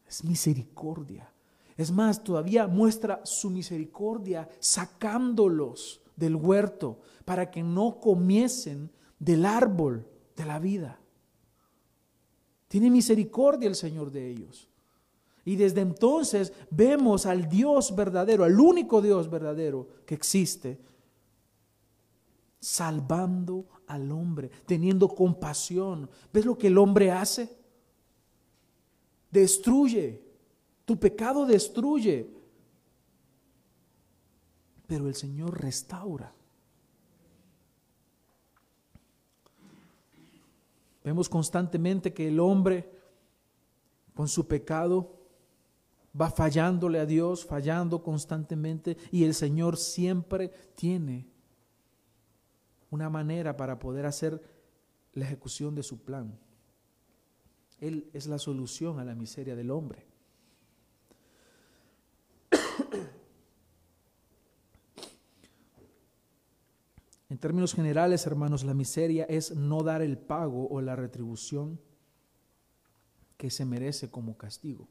[0.07, 1.31] Es misericordia.
[1.79, 10.05] Es más, todavía muestra su misericordia sacándolos del huerto para que no comiesen del árbol
[10.35, 10.99] de la vida.
[12.67, 14.67] Tiene misericordia el Señor de ellos.
[15.45, 20.81] Y desde entonces vemos al Dios verdadero, al único Dios verdadero que existe,
[22.59, 26.09] salvando al hombre, teniendo compasión.
[26.33, 27.57] ¿Ves lo que el hombre hace?
[29.31, 30.28] Destruye
[30.89, 32.27] tu pecado destruye,
[34.87, 36.33] pero el Señor restaura.
[41.03, 42.91] Vemos constantemente que el hombre
[44.15, 45.15] con su pecado
[46.19, 51.27] va fallándole a Dios, fallando constantemente, y el Señor siempre tiene
[52.89, 54.41] una manera para poder hacer
[55.13, 56.35] la ejecución de su plan.
[57.79, 60.08] Él es la solución a la miseria del hombre.
[67.37, 71.79] Términos generales, hermanos, la miseria es no dar el pago o la retribución
[73.37, 74.87] que se merece como castigo.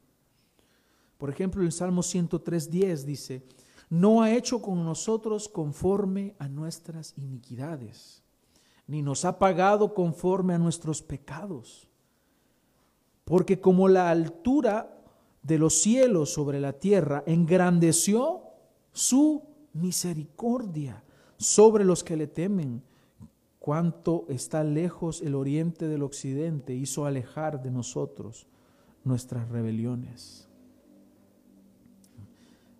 [1.17, 3.43] Por ejemplo, el Salmo 103.10 dice,
[3.89, 8.23] no ha hecho con nosotros conforme a nuestras iniquidades,
[8.87, 11.89] ni nos ha pagado conforme a nuestros pecados.
[13.25, 15.03] Porque como la altura
[15.43, 18.43] de los cielos sobre la tierra engrandeció
[18.93, 21.03] su misericordia
[21.39, 22.83] sobre los que le temen,
[23.59, 28.45] cuánto está lejos el oriente del occidente, hizo alejar de nosotros
[29.05, 30.47] nuestras rebeliones.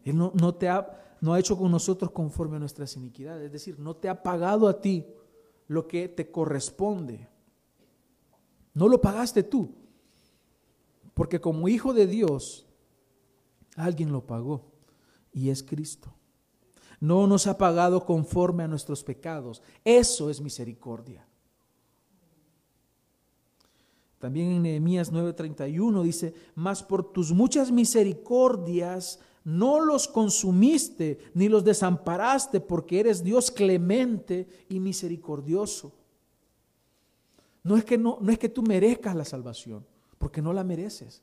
[0.03, 3.79] Él no, te ha, no ha hecho con nosotros conforme a nuestras iniquidades, es decir,
[3.79, 5.05] no te ha pagado a ti
[5.67, 7.27] lo que te corresponde.
[8.73, 9.73] No lo pagaste tú,
[11.13, 12.67] porque como hijo de Dios,
[13.75, 14.65] alguien lo pagó
[15.31, 16.13] y es Cristo.
[16.99, 19.62] No nos ha pagado conforme a nuestros pecados.
[19.83, 21.25] Eso es misericordia.
[24.19, 31.63] También en Nehemías 9:31 dice, mas por tus muchas misericordias no los consumiste ni los
[31.63, 35.93] desamparaste porque eres Dios clemente y misericordioso.
[37.63, 39.85] No es que no, no es que tú merezcas la salvación,
[40.17, 41.21] porque no la mereces.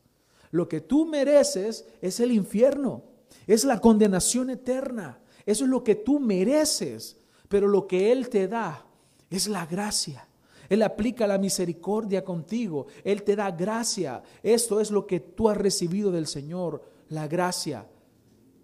[0.51, 3.03] Lo que tú mereces es el infierno,
[3.47, 5.19] es la condenación eterna.
[5.47, 7.17] Eso es lo que tú mereces,
[7.49, 8.85] pero lo que Él te da
[9.31, 10.29] es la gracia.
[10.69, 12.87] Él aplica la misericordia contigo.
[13.05, 14.23] Él te da gracia.
[14.43, 17.87] Esto es lo que tú has recibido del Señor, la gracia.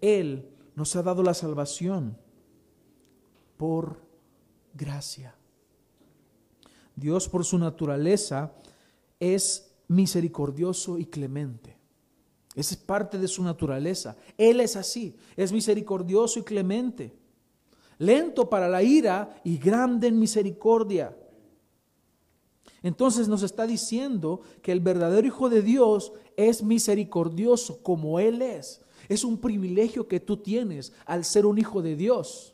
[0.01, 2.17] Él nos ha dado la salvación
[3.57, 4.01] por
[4.73, 5.35] gracia.
[6.95, 8.53] Dios por su naturaleza
[9.19, 11.72] es misericordioso y clemente.
[12.55, 14.15] Esa es parte de su naturaleza.
[14.37, 17.13] Él es así, es misericordioso y clemente,
[17.97, 21.15] lento para la ira y grande en misericordia.
[22.83, 28.81] Entonces nos está diciendo que el verdadero Hijo de Dios es misericordioso como Él es.
[29.09, 32.53] Es un privilegio que tú tienes al ser un hijo de Dios.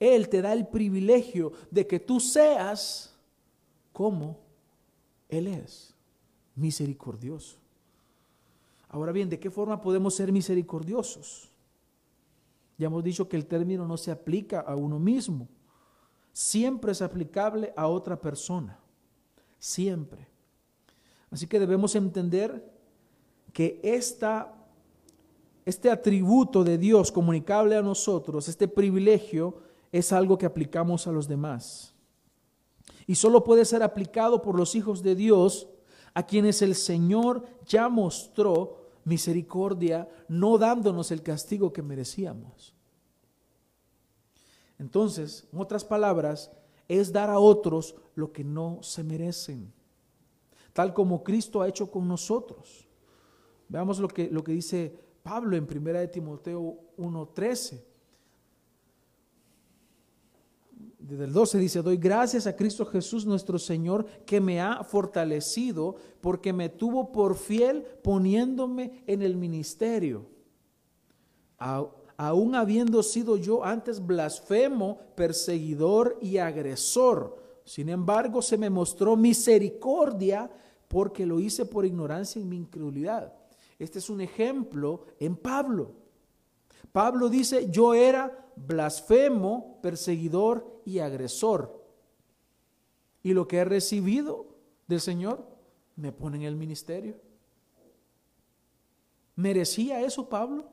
[0.00, 3.14] Él te da el privilegio de que tú seas
[3.92, 4.38] como
[5.28, 5.94] Él es,
[6.54, 7.63] misericordioso.
[8.94, 11.50] Ahora bien, ¿de qué forma podemos ser misericordiosos?
[12.78, 15.48] Ya hemos dicho que el término no se aplica a uno mismo,
[16.32, 18.78] siempre es aplicable a otra persona,
[19.58, 20.28] siempre.
[21.28, 22.72] Así que debemos entender
[23.52, 24.54] que esta
[25.64, 29.58] este atributo de Dios comunicable a nosotros, este privilegio,
[29.90, 31.96] es algo que aplicamos a los demás.
[33.08, 35.66] Y solo puede ser aplicado por los hijos de Dios
[36.12, 42.74] a quienes el Señor ya mostró misericordia, no dándonos el castigo que merecíamos.
[44.78, 46.50] Entonces, en otras palabras,
[46.88, 49.72] es dar a otros lo que no se merecen,
[50.72, 52.86] tal como Cristo ha hecho con nosotros.
[53.68, 57.82] Veamos lo que, lo que dice Pablo en 1 de Timoteo 1:13.
[61.04, 65.96] Desde el 12 dice, doy gracias a Cristo Jesús nuestro Señor que me ha fortalecido
[66.22, 70.24] porque me tuvo por fiel poniéndome en el ministerio.
[71.58, 77.36] aún habiendo sido yo antes blasfemo, perseguidor y agresor.
[77.64, 80.50] Sin embargo, se me mostró misericordia
[80.88, 83.34] porque lo hice por ignorancia y mi incredulidad.
[83.78, 85.92] Este es un ejemplo en Pablo.
[86.92, 91.82] Pablo dice, yo era blasfemo, perseguidor y agresor.
[93.22, 94.46] Y lo que he recibido
[94.86, 95.46] del Señor
[95.96, 97.16] me pone en el ministerio.
[99.36, 100.68] ¿Merecía eso Pablo?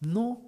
[0.00, 0.42] No.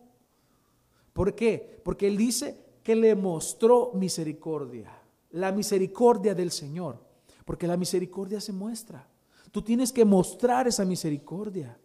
[1.13, 1.81] ¿Por qué?
[1.85, 4.91] Porque él dice que le mostró misericordia,
[5.31, 6.99] la misericordia del Señor,
[7.45, 9.07] porque la misericordia se muestra.
[9.51, 11.79] Tú tienes que mostrar esa misericordia,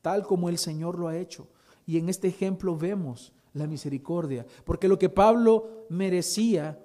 [0.00, 1.46] tal como el Señor lo ha hecho.
[1.86, 6.78] Y en este ejemplo vemos la misericordia, porque lo que Pablo merecía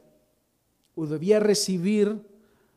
[0.95, 2.25] o debía recibir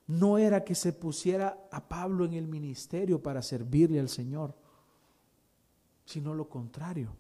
[0.07, 4.55] no era que se pusiera a Pablo en el ministerio para servirle al Señor,
[6.05, 7.15] sino lo contrario.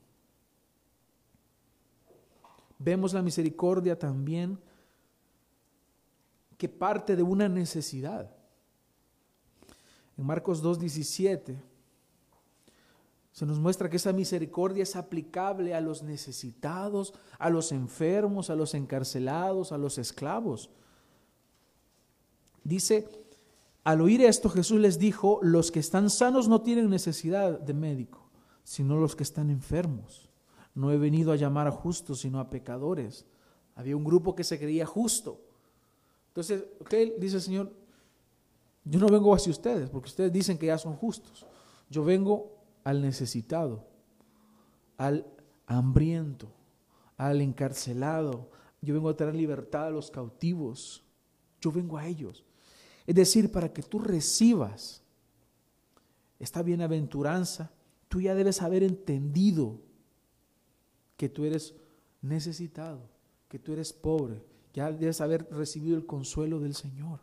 [2.79, 4.59] Vemos la misericordia también
[6.57, 8.35] que parte de una necesidad.
[10.17, 11.57] En Marcos 2.17
[13.39, 18.57] se nos muestra que esa misericordia es aplicable a los necesitados, a los enfermos, a
[18.57, 20.71] los encarcelados, a los esclavos.
[22.65, 23.09] Dice,
[23.85, 28.29] al oír esto Jesús les dijo, los que están sanos no tienen necesidad de médico,
[28.65, 30.29] sino los que están enfermos.
[30.75, 33.25] No he venido a llamar a justos, sino a pecadores,
[33.77, 35.41] Había un grupo que se creía justo.
[36.31, 37.73] Entonces, okay, dice el Señor,
[38.83, 41.47] yo no vengo hacia ustedes, porque ustedes dicen que ya son justos.
[41.89, 42.58] Yo vengo
[42.89, 43.87] al necesitado,
[44.97, 45.27] al
[45.67, 46.51] hambriento,
[47.19, 48.51] al encarcelado.
[48.81, 51.05] Yo vengo a traer libertad a los cautivos.
[51.61, 52.47] Yo vengo a ellos.
[53.07, 55.03] Es decir, para que tú recibas
[56.39, 57.71] esta bienaventuranza,
[58.09, 59.83] tú ya debes haber entendido
[61.19, 61.75] que tú eres
[62.23, 63.07] necesitado,
[63.49, 67.21] que tú eres pobre, ya debes haber recibido el consuelo del Señor.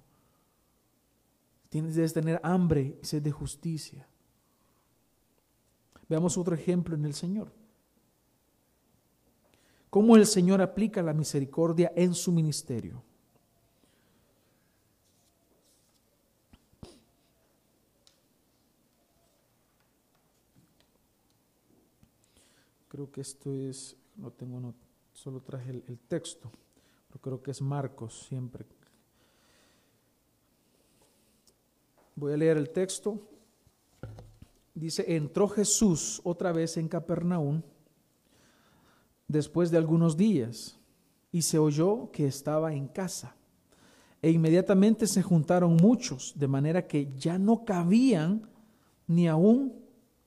[1.70, 4.08] Tienes, debes tener hambre y sed de justicia.
[6.08, 7.52] Veamos otro ejemplo en el Señor.
[9.90, 13.02] Cómo el Señor aplica la misericordia en su ministerio.
[22.90, 24.74] Creo que esto es, no tengo, no,
[25.14, 26.52] solo traje el, el texto,
[27.08, 28.66] pero creo que es Marcos siempre.
[32.16, 33.20] Voy a leer el texto.
[34.76, 37.64] Dice, entró Jesús otra vez en Capernaum
[39.28, 40.78] después de algunos días
[41.32, 43.36] y se oyó que estaba en casa.
[44.22, 48.48] E inmediatamente se juntaron muchos, de manera que ya no cabían
[49.08, 49.74] ni aún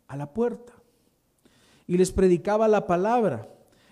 [0.06, 0.72] a la puerta
[1.88, 3.48] y les predicaba la palabra.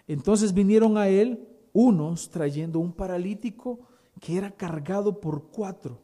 [0.07, 3.81] Entonces vinieron a él unos trayendo un paralítico
[4.21, 6.03] que era cargado por cuatro.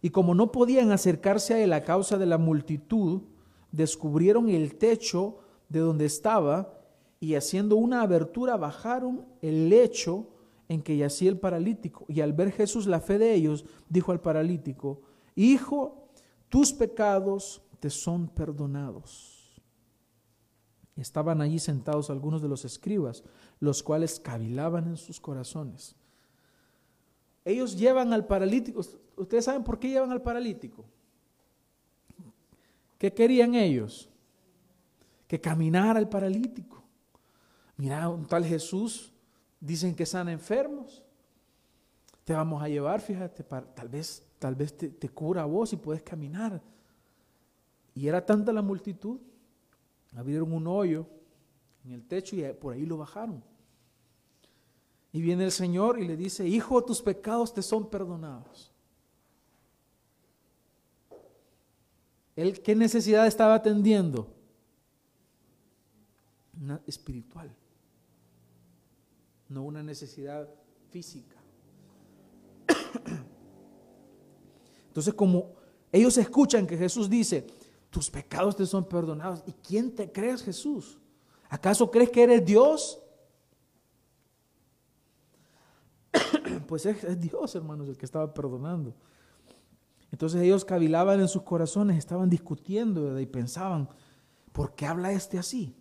[0.00, 3.22] Y como no podían acercarse a él a causa de la multitud,
[3.72, 6.78] descubrieron el techo de donde estaba
[7.18, 10.28] y haciendo una abertura bajaron el lecho
[10.68, 12.04] en que yacía el paralítico.
[12.08, 15.02] Y al ver Jesús la fe de ellos, dijo al paralítico,
[15.34, 16.08] Hijo,
[16.48, 19.62] tus pecados te son perdonados.
[20.96, 23.24] Estaban allí sentados algunos de los escribas,
[23.60, 25.96] los cuales cavilaban en sus corazones.
[27.44, 28.80] Ellos llevan al paralítico.
[29.16, 30.84] ¿Ustedes saben por qué llevan al paralítico?
[33.02, 34.08] ¿Qué querían ellos?
[35.26, 36.84] Que caminara el paralítico.
[37.76, 39.12] Mira, un tal Jesús,
[39.58, 41.02] dicen que sana enfermos.
[42.22, 45.76] Te vamos a llevar, fíjate, tal vez, tal vez te, te cura a vos y
[45.78, 46.62] puedes caminar.
[47.92, 49.18] Y era tanta la multitud
[50.14, 51.04] abrieron un hoyo
[51.84, 53.42] en el techo y por ahí lo bajaron.
[55.10, 58.71] Y viene el Señor y le dice, hijo, tus pecados te son perdonados.
[62.36, 64.34] ¿Él qué necesidad estaba atendiendo?
[66.86, 67.54] Espiritual,
[69.48, 70.48] no una necesidad
[70.90, 71.36] física.
[74.86, 75.54] Entonces, como
[75.90, 77.46] ellos escuchan que Jesús dice,
[77.90, 79.42] tus pecados te son perdonados.
[79.46, 80.98] ¿Y quién te crees, Jesús?
[81.50, 83.02] ¿Acaso crees que eres Dios?
[86.66, 88.94] pues es, Dios, hermanos, el que estaba perdonando.
[90.12, 93.88] Entonces ellos cavilaban en sus corazones, estaban discutiendo y pensaban,
[94.52, 95.74] ¿por qué habla este así?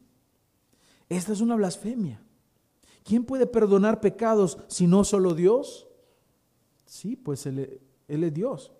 [1.09, 2.23] Esta es una blasfemia.
[3.03, 5.87] ¿Quién puede perdonar pecados si no solo Dios?
[6.85, 8.71] Sí, pues él es Dios.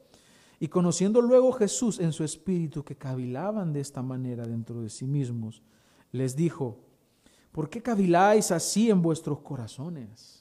[0.60, 5.06] Y conociendo luego Jesús en su espíritu que cavilaban de esta manera dentro de sí
[5.06, 5.64] mismos,
[6.12, 6.80] les dijo,
[7.52, 10.41] ¿por qué caviláis así en vuestros corazones?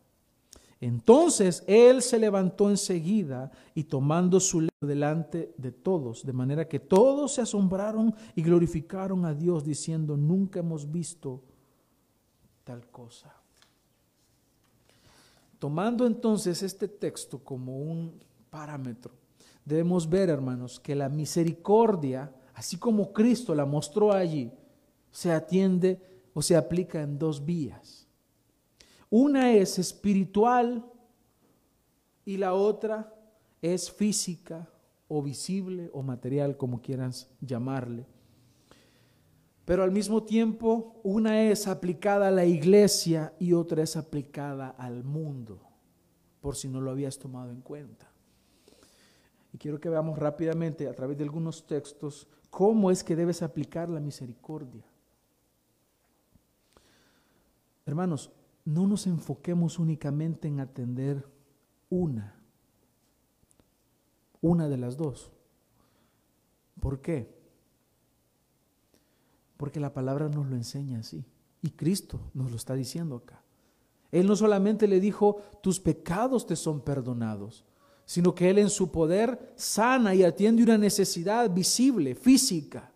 [0.81, 6.79] Entonces él se levantó enseguida y tomando su lecho delante de todos, de manera que
[6.79, 11.43] todos se asombraron y glorificaron a Dios diciendo, nunca hemos visto
[12.65, 13.33] tal cosa.
[15.59, 18.19] Tomando entonces este texto como un
[18.49, 19.13] parámetro,
[19.63, 24.51] debemos ver, hermanos, que la misericordia así como Cristo la mostró allí,
[25.11, 25.99] se atiende
[26.33, 28.00] o se aplica en dos vías.
[29.11, 30.85] Una es espiritual
[32.23, 33.13] y la otra
[33.61, 34.69] es física
[35.09, 38.07] o visible o material, como quieras llamarle.
[39.65, 45.03] Pero al mismo tiempo, una es aplicada a la iglesia y otra es aplicada al
[45.03, 45.61] mundo,
[46.39, 48.09] por si no lo habías tomado en cuenta.
[49.53, 53.89] Y quiero que veamos rápidamente a través de algunos textos cómo es que debes aplicar
[53.89, 54.85] la misericordia.
[57.85, 58.31] Hermanos,
[58.65, 61.27] no nos enfoquemos únicamente en atender
[61.89, 62.35] una,
[64.41, 65.31] una de las dos.
[66.79, 67.33] ¿Por qué?
[69.57, 71.25] Porque la palabra nos lo enseña así.
[71.61, 73.43] Y Cristo nos lo está diciendo acá.
[74.11, 77.65] Él no solamente le dijo, tus pecados te son perdonados,
[78.05, 82.90] sino que Él en su poder sana y atiende una necesidad visible, física.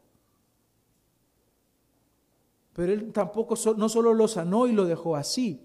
[2.76, 5.62] Pero Él tampoco no solo lo sanó y lo dejó así,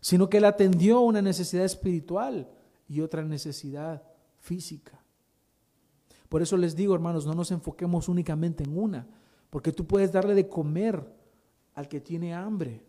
[0.00, 2.48] sino que Él atendió una necesidad espiritual
[2.88, 4.04] y otra necesidad
[4.38, 5.02] física.
[6.28, 9.08] Por eso les digo, hermanos, no nos enfoquemos únicamente en una,
[9.50, 11.04] porque tú puedes darle de comer
[11.74, 12.80] al que tiene hambre.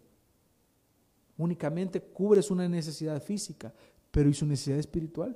[1.35, 3.73] Únicamente cubres una necesidad física,
[4.11, 5.35] pero ¿y su necesidad espiritual?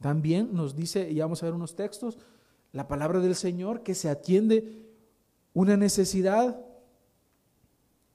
[0.00, 2.16] También nos dice, y vamos a ver unos textos,
[2.72, 4.87] la palabra del Señor que se atiende
[5.58, 6.64] una necesidad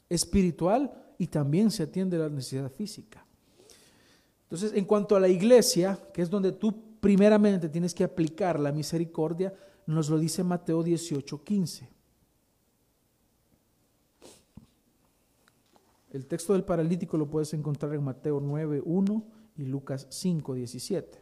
[0.08, 3.26] espiritual y también se atiende la necesidad física.
[4.44, 8.72] Entonces, en cuanto a la iglesia, que es donde tú primeramente tienes que aplicar la
[8.72, 9.54] misericordia,
[9.86, 11.90] nos lo dice Mateo 18, 15.
[16.12, 19.26] El texto del paralítico lo puedes encontrar en Mateo 9, 1
[19.58, 21.20] y Lucas 5, 17,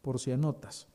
[0.00, 0.91] por si anotas.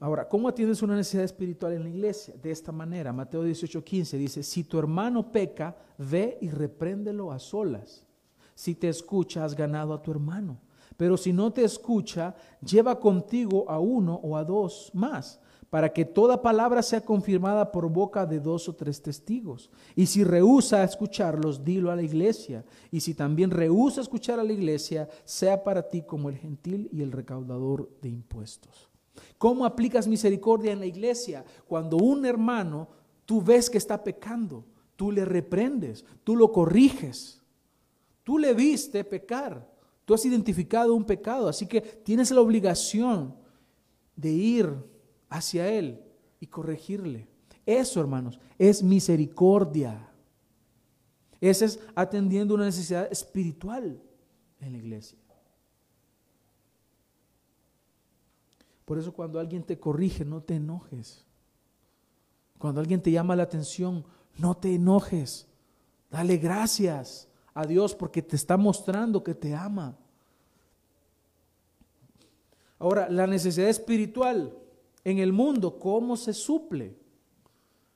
[0.00, 2.34] Ahora, ¿cómo atiendes una necesidad espiritual en la iglesia?
[2.42, 7.38] De esta manera, Mateo 18, 15 dice, si tu hermano peca, ve y repréndelo a
[7.38, 8.06] solas.
[8.54, 10.58] Si te escucha, has ganado a tu hermano.
[10.96, 16.04] Pero si no te escucha, lleva contigo a uno o a dos más, para que
[16.04, 19.70] toda palabra sea confirmada por boca de dos o tres testigos.
[19.94, 22.64] Y si rehúsa escucharlos, dilo a la iglesia.
[22.90, 27.02] Y si también rehúsa escuchar a la iglesia, sea para ti como el gentil y
[27.02, 28.95] el recaudador de impuestos.
[29.38, 31.44] ¿Cómo aplicas misericordia en la iglesia?
[31.66, 32.88] Cuando un hermano,
[33.24, 34.64] tú ves que está pecando,
[34.96, 37.42] tú le reprendes, tú lo corriges,
[38.24, 43.34] tú le viste pecar Tú has identificado un pecado, así que tienes la obligación
[44.14, 44.72] de ir
[45.28, 46.00] hacia Él
[46.38, 47.26] y corregirle.
[47.66, 50.08] Eso, hermanos, es misericordia.
[51.40, 54.00] Ese es atendiendo una necesidad espiritual
[54.60, 55.18] en la iglesia.
[58.86, 61.26] Por eso cuando alguien te corrige, no te enojes.
[62.56, 64.04] Cuando alguien te llama la atención,
[64.38, 65.46] no te enojes.
[66.10, 69.98] Dale gracias a Dios porque te está mostrando que te ama.
[72.78, 74.56] Ahora, la necesidad espiritual
[75.02, 76.96] en el mundo, ¿cómo se suple?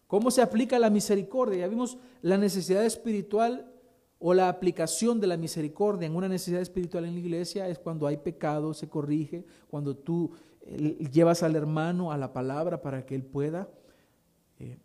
[0.08, 1.60] ¿Cómo se aplica la misericordia?
[1.60, 3.70] Ya vimos la necesidad espiritual
[4.18, 8.06] o la aplicación de la misericordia en una necesidad espiritual en la iglesia es cuando
[8.06, 10.32] hay pecado, se corrige, cuando tú
[11.12, 13.68] llevas al hermano a la palabra para que él pueda
[14.58, 14.78] eh,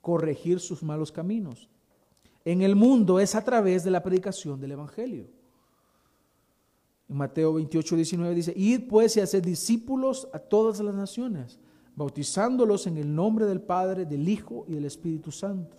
[0.00, 1.68] corregir sus malos caminos
[2.44, 5.26] en el mundo es a través de la predicación del Evangelio.
[7.08, 11.58] En Mateo 28, 19 dice, id pues y haced discípulos a todas las naciones,
[11.96, 15.76] bautizándolos en el nombre del Padre, del Hijo y del Espíritu Santo.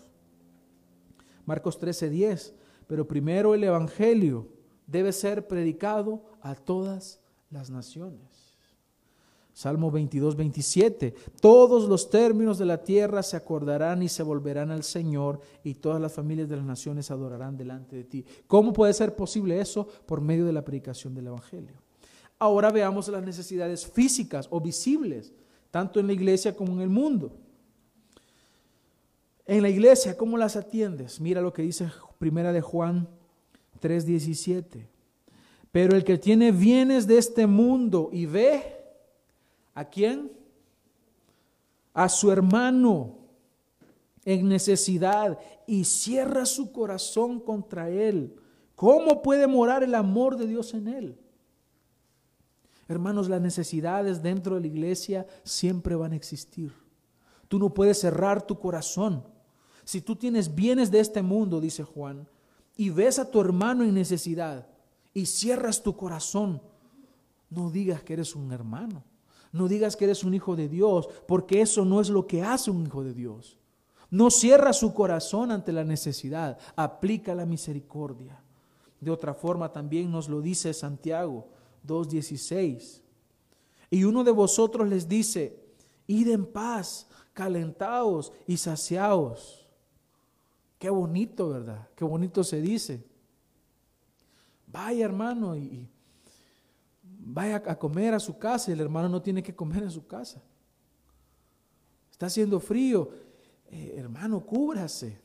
[1.45, 2.55] Marcos 13, 10,
[2.87, 4.47] pero primero el Evangelio
[4.87, 8.34] debe ser predicado a todas las naciones.
[9.55, 11.15] Salmo 22, 27.
[11.39, 16.01] Todos los términos de la tierra se acordarán y se volverán al Señor y todas
[16.01, 18.25] las familias de las naciones adorarán delante de ti.
[18.47, 19.87] ¿Cómo puede ser posible eso?
[20.05, 21.77] Por medio de la predicación del Evangelio.
[22.37, 25.33] Ahora veamos las necesidades físicas o visibles,
[25.71, 27.31] tanto en la iglesia como en el mundo.
[29.45, 31.21] En la iglesia, ¿cómo las atiendes?
[31.21, 31.89] Mira lo que dice
[32.19, 33.07] Primera de Juan
[33.79, 34.89] 3, 17.
[35.71, 38.74] Pero el que tiene bienes de este mundo y ve
[39.75, 40.31] ¿A quién?
[41.93, 43.19] A su hermano
[44.23, 48.35] en necesidad y cierra su corazón contra él.
[48.75, 51.19] ¿Cómo puede morar el amor de Dios en él?
[52.87, 56.73] Hermanos, las necesidades dentro de la iglesia siempre van a existir.
[57.47, 59.23] Tú no puedes cerrar tu corazón.
[59.83, 62.27] Si tú tienes bienes de este mundo, dice Juan,
[62.75, 64.67] y ves a tu hermano en necesidad
[65.13, 66.61] y cierras tu corazón,
[67.49, 69.03] no digas que eres un hermano.
[69.55, 72.69] No digas que eres un hijo de Dios, porque eso no es lo que hace
[72.71, 73.57] un hijo de Dios.
[74.09, 78.37] No cierra su corazón ante la necesidad, aplica la misericordia.
[78.99, 81.47] De otra forma también nos lo dice Santiago
[81.87, 82.99] 2.16.
[83.89, 85.57] Y uno de vosotros les dice,
[86.05, 89.65] id en paz, calentaos y saciaos.
[90.77, 91.87] Qué bonito, ¿verdad?
[91.95, 93.05] Qué bonito se dice.
[94.67, 95.87] Vaya hermano y,
[97.25, 100.05] vaya a comer a su casa y el hermano no tiene que comer en su
[100.05, 100.41] casa.
[102.11, 103.09] Está haciendo frío,
[103.67, 105.19] eh, hermano, cúbrase.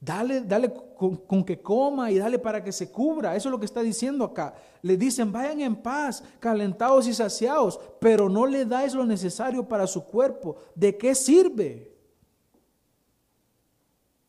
[0.00, 3.34] Dale, dale con, que coma y dale para que se cubra.
[3.34, 4.54] Eso es lo que está diciendo acá.
[4.82, 9.86] Le dicen, vayan en paz, calentados y saciados, pero no le dais lo necesario para
[9.86, 10.56] su cuerpo.
[10.74, 11.96] ¿De qué sirve?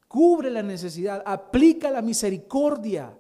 [0.08, 3.18] Cubre la necesidad, aplica la misericordia.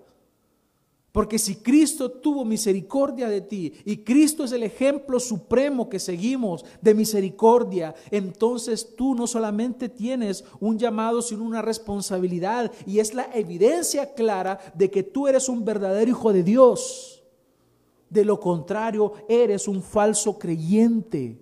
[1.16, 6.66] Porque si Cristo tuvo misericordia de ti y Cristo es el ejemplo supremo que seguimos
[6.82, 13.30] de misericordia, entonces tú no solamente tienes un llamado, sino una responsabilidad y es la
[13.34, 17.24] evidencia clara de que tú eres un verdadero hijo de Dios.
[18.10, 21.40] De lo contrario, eres un falso creyente.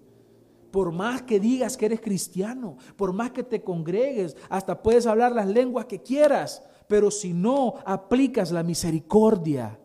[0.70, 5.32] Por más que digas que eres cristiano, por más que te congregues, hasta puedes hablar
[5.32, 6.62] las lenguas que quieras,
[6.94, 9.80] pero si no aplicas la misericordia,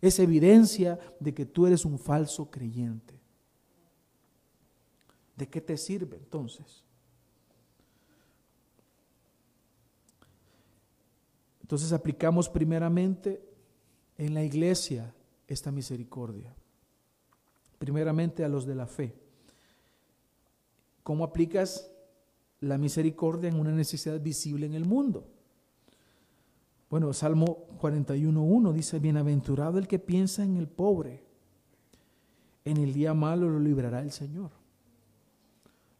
[0.00, 3.20] es evidencia de que tú eres un falso creyente.
[5.36, 6.86] ¿De qué te sirve entonces?
[11.60, 13.46] Entonces aplicamos primeramente
[14.16, 15.12] en la iglesia
[15.48, 16.56] esta misericordia.
[17.78, 19.14] Primeramente a los de la fe.
[21.02, 21.90] ¿Cómo aplicas
[22.60, 25.34] la misericordia en una necesidad visible en el mundo?
[26.90, 31.22] Bueno, Salmo 41.1 dice, bienaventurado el que piensa en el pobre,
[32.64, 34.52] en el día malo lo librará el Señor.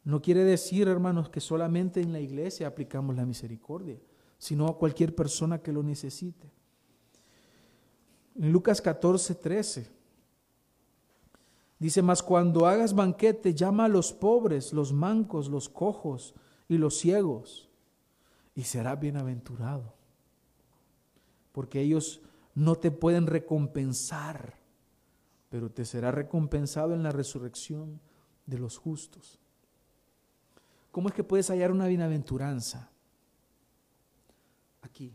[0.05, 3.99] No quiere decir, hermanos, que solamente en la iglesia aplicamos la misericordia,
[4.39, 6.51] sino a cualquier persona que lo necesite.
[8.35, 9.89] En Lucas 14.13
[11.79, 16.35] dice, mas cuando hagas banquete, llama a los pobres, los mancos, los cojos
[16.67, 17.69] y los ciegos,
[18.55, 19.98] y será bienaventurado
[21.53, 22.21] porque ellos
[22.55, 24.55] no te pueden recompensar,
[25.49, 28.01] pero te será recompensado en la resurrección
[28.47, 29.39] de los justos.
[30.91, 32.91] ¿Cómo es que puedes hallar una bienaventuranza?
[34.83, 35.15] Aquí.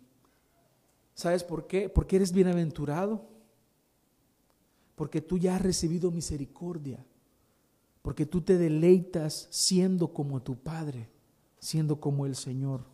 [1.13, 1.89] ¿Sabes por qué?
[1.89, 3.27] Porque eres bienaventurado.
[4.95, 7.05] Porque tú ya has recibido misericordia.
[8.01, 11.09] Porque tú te deleitas siendo como tu Padre,
[11.59, 12.85] siendo como el Señor.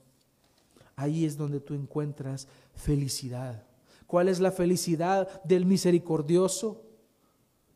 [0.99, 3.63] Ahí es donde tú encuentras felicidad.
[4.05, 6.83] ¿Cuál es la felicidad del misericordioso?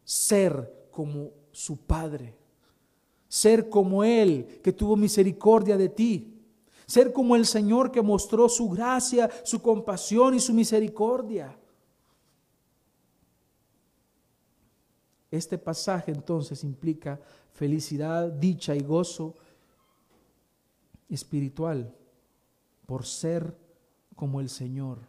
[0.03, 2.35] Ser como su Padre.
[3.29, 6.37] Ser como Él que tuvo misericordia de ti.
[6.85, 11.57] Ser como el Señor que mostró su gracia, su compasión y su misericordia.
[15.31, 17.21] Este pasaje entonces implica
[17.53, 19.33] felicidad, dicha y gozo
[21.07, 21.95] espiritual
[22.85, 23.57] por ser
[24.15, 24.99] como el Señor.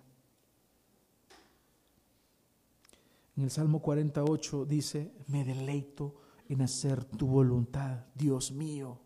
[3.37, 6.15] En el Salmo 48 dice, me deleito
[6.49, 9.01] en hacer tu voluntad, Dios mío.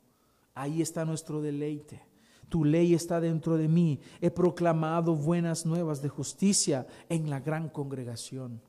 [0.54, 2.02] Ahí está nuestro deleite.
[2.48, 4.00] Tu ley está dentro de mí.
[4.20, 8.60] He proclamado buenas nuevas de justicia en la gran congregación.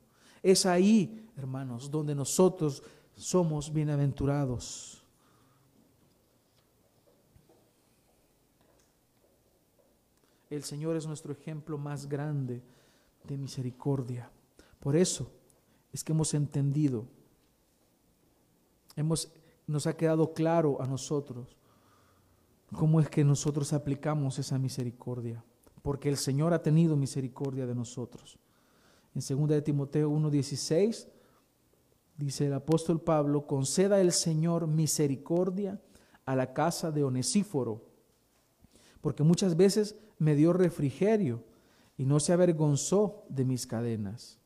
[0.42, 2.82] Es ahí, hermanos, donde nosotros
[3.14, 4.99] somos bienaventurados.
[10.50, 12.60] El Señor es nuestro ejemplo más grande
[13.22, 14.28] de misericordia.
[14.80, 15.30] Por eso
[15.92, 17.06] es que hemos entendido,
[18.96, 19.32] hemos,
[19.68, 21.56] nos ha quedado claro a nosotros
[22.72, 25.44] cómo es que nosotros aplicamos esa misericordia.
[25.82, 28.38] Porque el Señor ha tenido misericordia de nosotros.
[29.14, 31.08] En 2 de Timoteo 1:16
[32.16, 35.80] dice el apóstol Pablo, conceda el Señor misericordia
[36.26, 37.82] a la casa de Onesíforo,
[39.00, 41.42] porque muchas veces me dio refrigerio
[41.96, 44.38] y no se avergonzó de mis cadenas.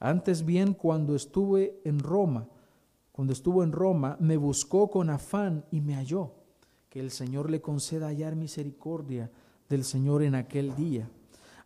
[0.00, 2.48] Antes bien, cuando estuve en Roma,
[3.12, 6.32] cuando estuvo en Roma, me buscó con afán y me halló.
[6.88, 9.30] Que el Señor le conceda hallar misericordia
[9.68, 11.08] del Señor en aquel día.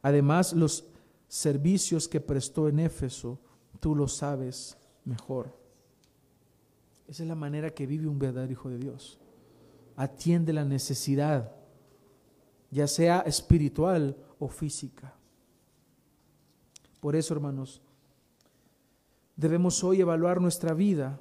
[0.03, 0.87] Además, los
[1.27, 3.39] servicios que prestó en Éfeso,
[3.81, 5.55] tú lo sabes mejor.
[7.07, 9.19] Esa es la manera que vive un verdadero hijo de Dios.
[9.97, 11.58] Atiende la necesidad
[12.71, 15.15] ya sea espiritual o física.
[17.01, 17.81] Por eso, hermanos,
[19.37, 21.21] debemos hoy evaluar nuestra vida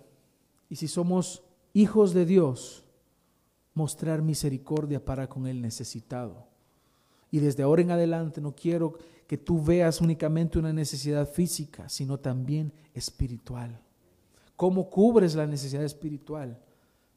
[0.70, 1.44] y si somos
[1.74, 2.84] hijos de Dios,
[3.74, 6.48] mostrar misericordia para con el necesitado.
[7.30, 12.18] Y desde ahora en adelante no quiero que tú veas únicamente una necesidad física, sino
[12.18, 13.80] también espiritual.
[14.56, 16.60] ¿Cómo cubres la necesidad espiritual?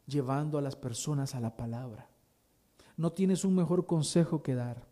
[0.06, 2.09] Llevando a las personas a la palabra
[3.00, 4.86] no tienes un mejor consejo que dar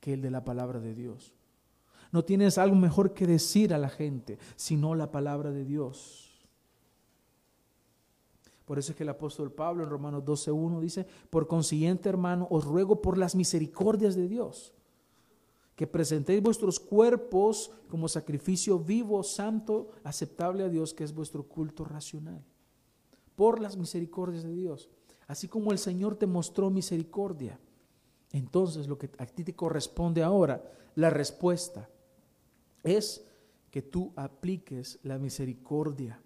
[0.00, 1.36] que el de la palabra de Dios.
[2.10, 6.44] No tienes algo mejor que decir a la gente, sino la palabra de Dios.
[8.64, 12.64] Por eso es que el apóstol Pablo en Romanos 12.1 dice, por consiguiente hermano, os
[12.64, 14.72] ruego por las misericordias de Dios.
[15.76, 21.84] que presentéis vuestros cuerpos como sacrificio vivo, santo, aceptable a Dios, que es vuestro culto
[21.84, 22.44] racional,
[23.36, 24.88] por las misericordias de Dios.
[25.26, 27.58] Así como el Señor te mostró misericordia,
[28.32, 30.62] entonces lo que a ti te corresponde ahora,
[30.96, 31.88] la respuesta,
[32.82, 33.24] es
[33.70, 36.20] que tú apliques la misericordia,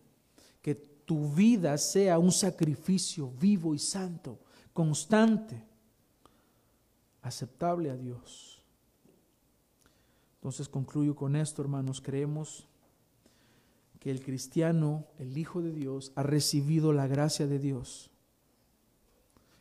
[0.60, 4.38] que tu vida sea un sacrificio vivo y santo,
[4.72, 5.64] constante,
[7.22, 8.62] aceptable a Dios.
[10.34, 12.66] Entonces concluyo con esto, hermanos, creemos
[13.98, 18.10] que el cristiano, el Hijo de Dios, ha recibido la gracia de Dios.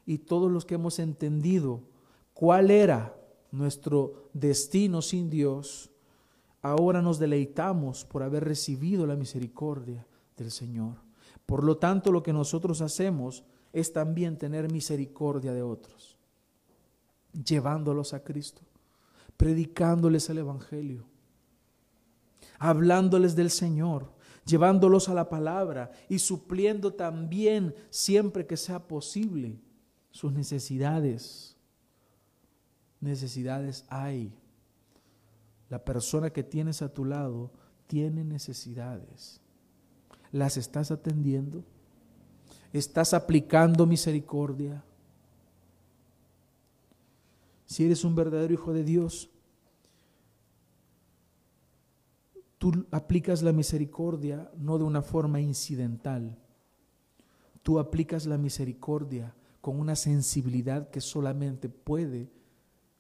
[0.07, 1.81] Y todos los que hemos entendido
[2.33, 3.13] cuál era
[3.51, 5.91] nuestro destino sin Dios,
[6.61, 10.95] ahora nos deleitamos por haber recibido la misericordia del Señor.
[11.45, 13.43] Por lo tanto, lo que nosotros hacemos
[13.73, 16.17] es también tener misericordia de otros,
[17.33, 18.61] llevándolos a Cristo,
[19.35, 21.03] predicándoles el Evangelio,
[22.59, 24.09] hablándoles del Señor,
[24.45, 29.59] llevándolos a la palabra y supliendo también, siempre que sea posible,
[30.17, 31.55] sus necesidades.
[32.99, 34.33] Necesidades hay.
[35.69, 37.51] La persona que tienes a tu lado
[37.85, 39.39] tiene necesidades.
[40.31, 41.63] ¿Las estás atendiendo?
[42.73, 44.83] ¿Estás aplicando misericordia?
[47.67, 49.29] Si eres un verdadero hijo de Dios,
[52.57, 56.35] tú aplicas la misericordia no de una forma incidental.
[57.61, 59.35] Tú aplicas la misericordia
[59.67, 62.31] con una sensibilidad que solamente puede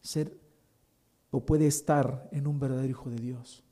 [0.01, 0.37] ser
[1.31, 3.63] o puede estar en un verdadero hijo de Dios.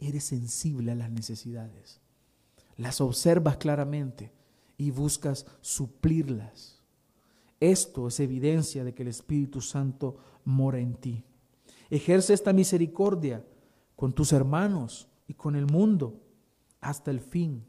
[0.00, 2.00] Eres sensible a las necesidades,
[2.76, 4.32] las observas claramente
[4.76, 6.82] y buscas suplirlas.
[7.60, 11.22] Esto es evidencia de que el Espíritu Santo mora en ti.
[11.88, 13.46] Ejerce esta misericordia
[13.94, 16.20] con tus hermanos y con el mundo
[16.80, 17.64] hasta el fin.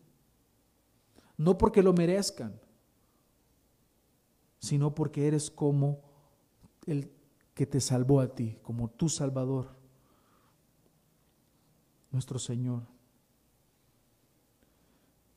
[1.38, 2.63] No porque lo merezcan,
[4.64, 6.00] sino porque eres como
[6.86, 7.12] el
[7.54, 9.76] que te salvó a ti, como tu Salvador,
[12.12, 12.84] nuestro Señor.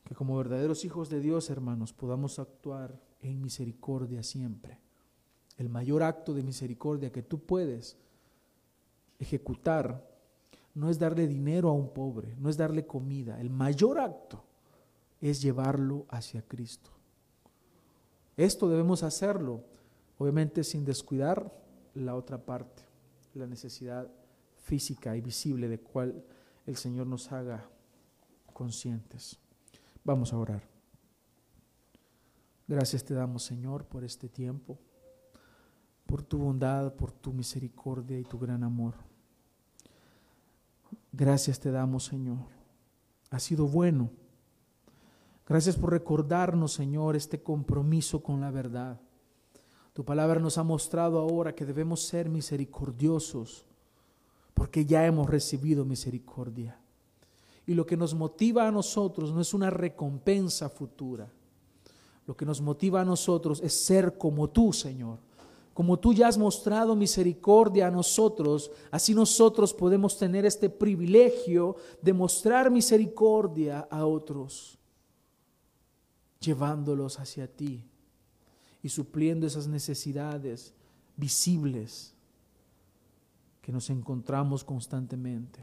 [0.04, 4.78] Que como verdaderos hijos de Dios, hermanos, podamos actuar en misericordia siempre.
[5.56, 7.96] El mayor acto de misericordia que tú puedes
[9.18, 10.08] ejecutar
[10.72, 13.40] no es darle dinero a un pobre, no es darle comida.
[13.40, 14.44] El mayor acto
[15.20, 16.95] es llevarlo hacia Cristo.
[18.36, 19.64] Esto debemos hacerlo,
[20.18, 21.52] obviamente sin descuidar
[21.94, 22.82] la otra parte,
[23.34, 24.08] la necesidad
[24.58, 26.24] física y visible de cual
[26.66, 27.68] el Señor nos haga
[28.52, 29.38] conscientes.
[30.04, 30.62] Vamos a orar.
[32.68, 34.78] Gracias te damos, Señor, por este tiempo,
[36.04, 38.94] por tu bondad, por tu misericordia y tu gran amor.
[41.12, 42.38] Gracias te damos, Señor.
[43.30, 44.10] Ha sido bueno.
[45.48, 49.00] Gracias por recordarnos, Señor, este compromiso con la verdad.
[49.92, 53.64] Tu palabra nos ha mostrado ahora que debemos ser misericordiosos
[54.54, 56.78] porque ya hemos recibido misericordia.
[57.66, 61.30] Y lo que nos motiva a nosotros no es una recompensa futura.
[62.26, 65.18] Lo que nos motiva a nosotros es ser como tú, Señor.
[65.74, 72.14] Como tú ya has mostrado misericordia a nosotros, así nosotros podemos tener este privilegio de
[72.14, 74.78] mostrar misericordia a otros,
[76.40, 77.84] llevándolos hacia ti
[78.82, 80.74] y supliendo esas necesidades
[81.16, 82.14] visibles
[83.62, 85.60] que nos encontramos constantemente.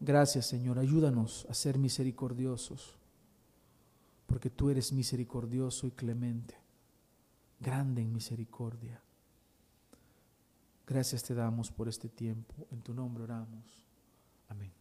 [0.00, 2.96] Gracias Señor, ayúdanos a ser misericordiosos,
[4.26, 6.56] porque tú eres misericordioso y clemente,
[7.60, 9.00] grande en misericordia.
[10.86, 13.86] Gracias te damos por este tiempo, en tu nombre oramos.
[14.48, 14.75] Amén.